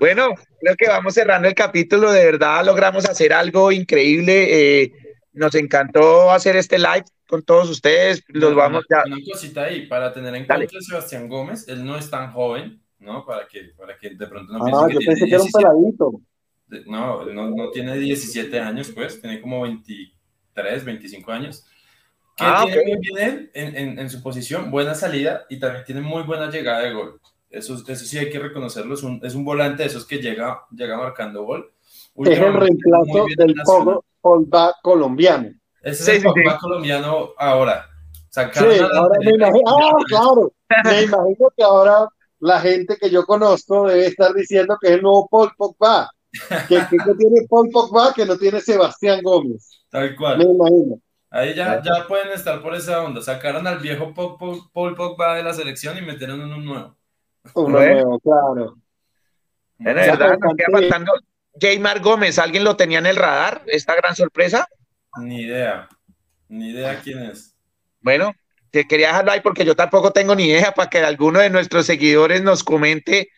bueno, 0.00 0.30
creo 0.58 0.74
que 0.74 0.88
vamos 0.88 1.12
cerrando 1.12 1.48
el 1.48 1.54
capítulo. 1.54 2.12
De 2.12 2.24
verdad 2.24 2.64
logramos 2.64 3.04
hacer 3.04 3.34
algo 3.34 3.70
increíble. 3.70 4.84
Eh, 4.84 5.03
nos 5.34 5.54
encantó 5.54 6.30
hacer 6.30 6.56
este 6.56 6.78
live 6.78 7.04
con 7.28 7.42
todos 7.42 7.68
ustedes. 7.68 8.22
Los 8.28 8.54
vamos 8.54 8.84
ya. 8.88 9.02
Una 9.06 9.18
cosita 9.30 9.64
ahí, 9.64 9.86
para 9.86 10.12
tener 10.12 10.34
en 10.34 10.46
cuenta 10.46 10.80
Sebastián 10.80 11.28
Gómez, 11.28 11.68
él 11.68 11.84
no 11.84 11.96
es 11.96 12.08
tan 12.08 12.32
joven, 12.32 12.80
¿no? 13.00 13.24
Para 13.26 13.46
que, 13.46 13.72
para 13.76 13.98
que 13.98 14.10
de 14.10 14.26
pronto 14.26 14.52
no 14.52 14.64
ah, 14.66 14.88
yo 14.90 14.98
pensé 15.04 15.26
que 15.26 15.34
era 15.34 15.42
un 15.42 15.50
peladito. 15.50 16.20
No, 16.86 17.24
no, 17.26 17.50
no, 17.50 17.70
tiene 17.70 17.96
17 17.98 18.58
años, 18.58 18.90
pues, 18.90 19.20
tiene 19.20 19.40
como 19.40 19.62
23, 19.62 20.84
25 20.84 21.32
años. 21.32 21.64
Que 22.36 22.44
ah, 22.44 22.64
tiene 22.64 22.96
muy 22.96 22.98
bien 23.00 23.50
en, 23.54 23.76
en, 23.76 23.98
en, 23.98 24.10
su 24.10 24.20
posición, 24.20 24.70
buena 24.70 24.94
salida 24.94 25.46
y 25.48 25.60
también 25.60 25.84
tiene 25.84 26.00
muy 26.00 26.22
buena 26.22 26.50
llegada 26.50 26.80
de 26.80 26.92
gol. 26.92 27.20
Eso, 27.48 27.74
eso 27.86 28.04
sí 28.04 28.18
hay 28.18 28.28
que 28.30 28.40
reconocerlo, 28.40 28.94
es 28.94 29.04
un, 29.04 29.20
es 29.22 29.36
un 29.36 29.44
volante 29.44 29.84
de 29.84 29.88
esos 29.88 30.04
que 30.04 30.18
llega, 30.18 30.62
llega 30.72 30.96
marcando 30.96 31.44
gol. 31.44 31.72
Es 32.16 32.38
el 32.38 32.54
reemplazo 32.54 33.26
del 33.36 33.54
Pogba 34.20 34.74
colombiano. 34.82 35.50
Ese 35.82 36.02
es 36.02 36.08
el 36.08 36.22
Pogba 36.22 36.58
colombiano 36.58 37.30
ahora. 37.38 37.86
sí, 38.30 38.40
ahora 38.40 39.18
me 39.20 39.30
imagino, 39.32 39.62
ah, 39.66 39.96
claro, 40.06 40.52
me 40.84 41.02
imagino 41.02 41.52
que 41.56 41.62
ahora 41.62 42.08
la 42.40 42.60
gente 42.60 42.96
que 43.00 43.10
yo 43.10 43.24
conozco 43.24 43.88
debe 43.88 44.06
estar 44.06 44.32
diciendo 44.34 44.76
que 44.80 44.88
es 44.88 44.94
el 44.94 45.02
nuevo 45.02 45.28
Paul 45.28 45.50
Pogba 45.56 46.10
que, 46.68 46.80
tiene 46.90 47.46
Paul 47.48 47.70
Pogba 47.70 48.12
que 48.14 48.26
no 48.26 48.36
tiene 48.36 48.60
Sebastián 48.60 49.20
Gómez. 49.22 49.84
Tal 49.88 50.14
cual. 50.16 50.38
Me 50.38 50.44
imagino. 50.44 51.00
Ahí 51.30 51.54
ya, 51.54 51.82
ya 51.82 52.06
pueden 52.06 52.30
estar 52.30 52.62
por 52.62 52.74
esa 52.74 53.02
onda. 53.02 53.20
Sacaron 53.20 53.66
al 53.66 53.78
viejo 53.78 54.14
Paul, 54.14 54.94
Pogba 54.94 55.36
de 55.36 55.42
la 55.42 55.52
selección 55.52 55.96
y 55.98 56.02
metieron 56.02 56.40
uno 56.40 56.58
nuevo. 56.58 56.96
Uno 57.54 57.78
nuevo, 57.78 58.18
claro. 58.20 58.76
En 59.78 59.94
verdad, 59.94 60.38
nos 60.38 60.54
queda 60.54 60.66
faltando 60.70 61.12
Jaymar 61.60 62.00
Gómez. 62.00 62.38
¿Alguien 62.38 62.64
lo 62.64 62.76
tenía 62.76 62.98
en 62.98 63.06
el 63.06 63.16
radar? 63.16 63.62
¿Esta 63.66 63.94
gran 63.94 64.14
sorpresa? 64.14 64.66
Ni 65.20 65.42
idea. 65.42 65.88
Ni 66.48 66.70
idea 66.70 67.00
quién 67.02 67.22
es. 67.22 67.54
Bueno, 68.00 68.32
te 68.70 68.86
quería 68.86 69.08
dejarlo 69.08 69.32
ahí 69.32 69.40
porque 69.40 69.64
yo 69.64 69.76
tampoco 69.76 70.12
tengo 70.12 70.34
ni 70.34 70.44
idea 70.46 70.72
para 70.72 70.90
que 70.90 70.98
alguno 70.98 71.40
de 71.40 71.50
nuestros 71.50 71.86
seguidores 71.86 72.42
nos 72.42 72.64
comente 72.64 73.30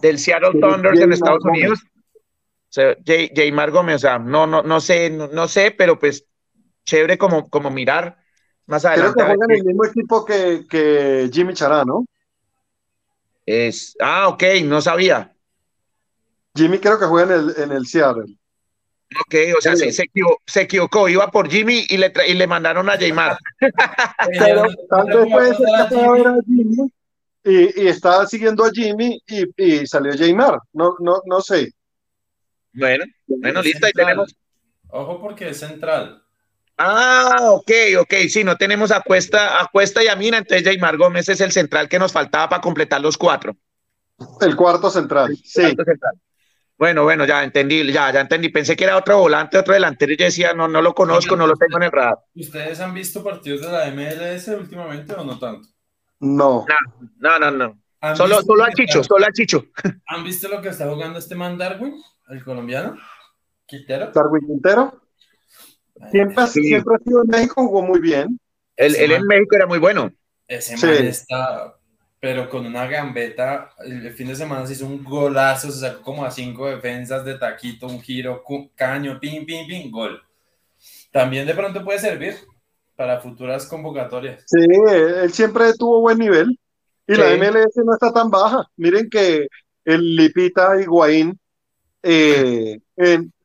del 0.00 0.18
Seattle 0.18 0.60
Thunder 0.60 0.96
en 0.98 1.12
Estados 1.12 1.44
Unidos. 1.44 1.80
Jaymar 3.34 3.70
Gómez, 3.70 3.96
o 3.96 3.98
sea, 3.98 4.18
no, 4.18 4.46
no, 4.46 4.62
no 4.62 4.80
sé, 4.80 5.10
no, 5.10 5.48
sé, 5.48 5.70
pero 5.70 5.98
pues 5.98 6.26
chévere 6.84 7.18
como, 7.18 7.48
como 7.48 7.70
mirar 7.70 8.18
más 8.66 8.84
adelante. 8.84 9.14
Creo 9.14 9.26
que 9.26 9.34
juegan 9.34 9.50
en 9.50 9.58
el 9.58 9.64
mismo 9.64 9.84
equipo 9.84 10.24
que, 10.24 10.64
que 10.68 11.30
Jimmy 11.32 11.54
Chará, 11.54 11.84
¿no? 11.84 12.04
Es, 13.46 13.96
ah, 14.00 14.28
ok, 14.28 14.42
no 14.64 14.80
sabía. 14.80 15.33
Jimmy 16.54 16.78
creo 16.78 16.98
que 16.98 17.06
juega 17.06 17.34
en 17.34 17.40
el, 17.40 17.54
en 17.58 17.72
el 17.72 17.86
Seattle. 17.86 18.36
Ok, 19.26 19.34
o 19.56 19.60
sea, 19.60 19.76
sí, 19.76 19.92
se, 19.92 20.60
equivocó, 20.60 21.08
iba 21.08 21.30
por 21.30 21.48
Jimmy 21.48 21.86
y 21.88 21.96
le, 21.96 22.12
y 22.26 22.34
le 22.34 22.46
mandaron 22.46 22.88
a 22.90 22.96
Jaymar. 22.96 23.36
pero 24.38 24.66
tal 24.88 25.06
vez 25.06 25.26
puede 25.30 25.54
ser 25.54 25.66
que 25.66 26.26
a 26.26 26.36
Jimmy 26.46 26.90
y, 27.44 27.82
y 27.82 27.88
estaba 27.88 28.26
siguiendo 28.26 28.64
a 28.64 28.70
Jimmy 28.70 29.22
y, 29.26 29.44
y 29.56 29.86
salió 29.86 30.16
Jaymar, 30.16 30.58
no, 30.72 30.96
no, 31.00 31.20
no 31.26 31.40
sé. 31.40 31.72
Bueno, 32.72 33.04
bueno, 33.26 33.62
listo, 33.62 33.86
ahí 33.86 33.92
tenemos. 33.92 34.34
Ojo 34.88 35.20
porque 35.20 35.50
es 35.50 35.58
central. 35.58 36.22
Ah, 36.76 37.50
ok, 37.52 37.70
ok, 38.00 38.14
sí, 38.28 38.42
no 38.42 38.56
tenemos 38.56 38.90
a 38.90 39.00
Cuesta, 39.00 39.60
a 39.60 39.68
Cuesta 39.68 40.02
y 40.02 40.08
a 40.08 40.16
Mina, 40.16 40.38
entonces 40.38 40.64
Jaymar 40.64 40.96
Gómez 40.96 41.28
es 41.28 41.40
el 41.40 41.52
central 41.52 41.88
que 41.88 42.00
nos 42.00 42.12
faltaba 42.12 42.48
para 42.48 42.62
completar 42.62 43.00
los 43.00 43.16
cuatro. 43.16 43.56
El 44.40 44.56
cuarto 44.56 44.90
central, 44.90 45.36
sí. 45.44 45.76
Bueno, 46.76 47.04
bueno, 47.04 47.24
ya 47.24 47.44
entendí, 47.44 47.92
ya, 47.92 48.12
ya 48.12 48.20
entendí. 48.20 48.48
Pensé 48.48 48.74
que 48.74 48.84
era 48.84 48.96
otro 48.96 49.18
volante, 49.18 49.58
otro 49.58 49.74
delantero 49.74 50.12
y 50.12 50.16
yo 50.16 50.24
decía, 50.24 50.52
no, 50.54 50.66
no 50.66 50.82
lo 50.82 50.92
conozco, 50.92 51.36
no 51.36 51.46
lo 51.46 51.54
tengo 51.56 51.76
en 51.76 51.84
el 51.84 51.92
radar. 51.92 52.18
¿Ustedes 52.34 52.80
han 52.80 52.92
visto 52.92 53.22
partidos 53.22 53.60
de 53.62 53.70
la 53.70 53.90
MLS 53.90 54.48
últimamente 54.48 55.12
o 55.14 55.24
no 55.24 55.38
tanto? 55.38 55.68
No. 56.20 56.66
No, 57.18 57.38
no, 57.38 57.50
no. 57.50 57.80
Solo, 58.16 58.42
solo 58.42 58.64
a 58.64 58.72
Chicho, 58.72 59.02
solo 59.02 59.24
a 59.24 59.32
Chicho. 59.32 59.64
¿Han 60.08 60.24
visto 60.24 60.48
lo 60.48 60.60
que 60.60 60.68
está 60.68 60.90
jugando 60.90 61.18
este 61.18 61.34
man 61.34 61.56
Darwin? 61.56 61.94
¿El 62.28 62.44
colombiano? 62.44 62.96
¿Quintero? 63.66 64.10
¿Darwin 64.12 64.46
Quintero? 64.46 65.00
Siempre, 66.10 66.46
siempre 66.48 66.96
ha 66.96 66.98
sido 66.98 67.22
en 67.22 67.28
México, 67.28 67.66
jugó 67.66 67.82
muy 67.82 68.00
bien. 68.00 68.38
Él, 68.76 68.96
él 68.96 69.12
en 69.12 69.26
México 69.26 69.54
era 69.54 69.66
muy 69.66 69.78
bueno. 69.78 70.12
Ese 70.48 70.76
man 70.76 71.06
está 71.06 71.76
pero 72.24 72.48
con 72.48 72.64
una 72.64 72.86
gambeta, 72.86 73.74
el 73.84 74.10
fin 74.14 74.28
de 74.28 74.34
semana 74.34 74.66
se 74.66 74.72
hizo 74.72 74.86
un 74.86 75.04
golazo, 75.04 75.70
se 75.70 75.80
sacó 75.80 76.00
como 76.00 76.24
a 76.24 76.30
cinco 76.30 76.66
defensas 76.70 77.22
de 77.22 77.34
taquito, 77.34 77.86
un 77.86 78.00
giro, 78.00 78.42
caño, 78.74 79.20
ping, 79.20 79.44
ping, 79.44 79.66
ping, 79.66 79.90
gol. 79.90 80.22
También 81.12 81.46
de 81.46 81.52
pronto 81.52 81.84
puede 81.84 81.98
servir 81.98 82.38
para 82.96 83.20
futuras 83.20 83.66
convocatorias. 83.66 84.42
Sí, 84.46 84.64
él 84.90 85.30
siempre 85.34 85.74
tuvo 85.74 86.00
buen 86.00 86.18
nivel 86.18 86.58
y 87.06 87.14
la 87.14 87.36
MLS 87.36 87.76
no 87.84 87.92
está 87.92 88.10
tan 88.10 88.30
baja. 88.30 88.64
Miren 88.78 89.10
que 89.10 89.46
el 89.84 90.16
Lipita 90.16 90.80
Higuaín 90.80 91.38
eh, 92.02 92.78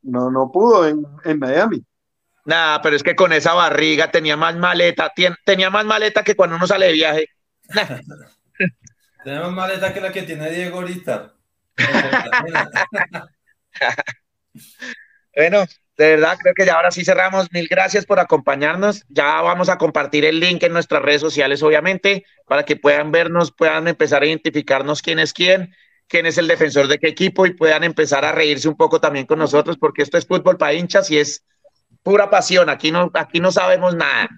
no, 0.03 0.31
no 0.31 0.49
pudo 0.53 0.87
en, 0.87 1.05
en 1.25 1.37
Miami. 1.37 1.83
Nada, 2.45 2.81
pero 2.81 2.95
es 2.95 3.03
que 3.03 3.13
con 3.13 3.33
esa 3.33 3.53
barriga 3.53 4.09
tenía 4.09 4.37
más 4.37 4.55
maleta, 4.55 5.11
tenía 5.43 5.69
más 5.69 5.83
maleta 5.83 6.23
que 6.23 6.37
cuando 6.37 6.55
uno 6.55 6.65
sale 6.65 6.85
de 6.85 6.93
viaje. 6.93 7.25
Tenemos 9.23 9.51
maleta 9.51 9.93
que 9.93 10.01
la 10.01 10.11
que 10.11 10.23
tiene 10.23 10.49
Diego 10.49 10.79
ahorita. 10.79 11.33
bueno, 15.35 15.65
de 15.97 16.09
verdad, 16.11 16.37
creo 16.41 16.53
que 16.53 16.65
ya 16.65 16.75
ahora 16.75 16.91
sí 16.91 17.03
cerramos. 17.03 17.51
Mil 17.51 17.67
gracias 17.67 18.05
por 18.05 18.19
acompañarnos. 18.19 19.05
Ya 19.09 19.41
vamos 19.41 19.67
a 19.67 19.77
compartir 19.77 20.23
el 20.23 20.39
link 20.39 20.63
en 20.63 20.71
nuestras 20.71 21.01
redes 21.01 21.19
sociales, 21.21 21.61
obviamente, 21.61 22.25
para 22.47 22.63
que 22.63 22.77
puedan 22.77 23.11
vernos, 23.11 23.51
puedan 23.51 23.87
empezar 23.89 24.23
a 24.23 24.25
identificarnos 24.25 25.01
quién 25.01 25.19
es 25.19 25.33
quién, 25.33 25.75
quién 26.07 26.25
es 26.25 26.37
el 26.37 26.47
defensor 26.47 26.87
de 26.87 26.99
qué 26.99 27.09
equipo 27.09 27.45
y 27.45 27.53
puedan 27.53 27.83
empezar 27.83 28.23
a 28.23 28.31
reírse 28.31 28.69
un 28.69 28.77
poco 28.77 29.01
también 29.01 29.25
con 29.25 29.39
nosotros, 29.39 29.77
porque 29.77 30.03
esto 30.03 30.17
es 30.17 30.25
fútbol 30.25 30.57
para 30.57 30.73
hinchas 30.73 31.11
y 31.11 31.17
es 31.17 31.43
pura 32.03 32.29
pasión. 32.29 32.69
Aquí 32.69 32.91
no, 32.91 33.11
aquí 33.13 33.41
no 33.41 33.51
sabemos 33.51 33.93
nada. 33.93 34.29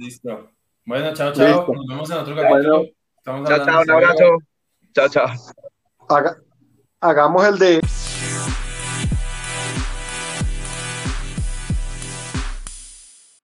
Listo. 0.00 0.50
Bueno, 0.84 1.14
chao, 1.14 1.32
chao. 1.32 1.72
Nos 1.72 1.86
vemos 1.86 2.10
en 2.10 2.16
otro 2.16 2.34
capítulo. 2.34 2.86
Estamos 3.24 3.48
chao, 3.48 3.64
chao, 3.64 3.82
un 3.82 3.90
abrazo. 3.92 4.38
Chao, 4.92 5.08
chao. 5.08 5.28
Haga, 6.08 6.36
hagamos 7.00 7.46
el 7.46 7.56
de... 7.56 7.80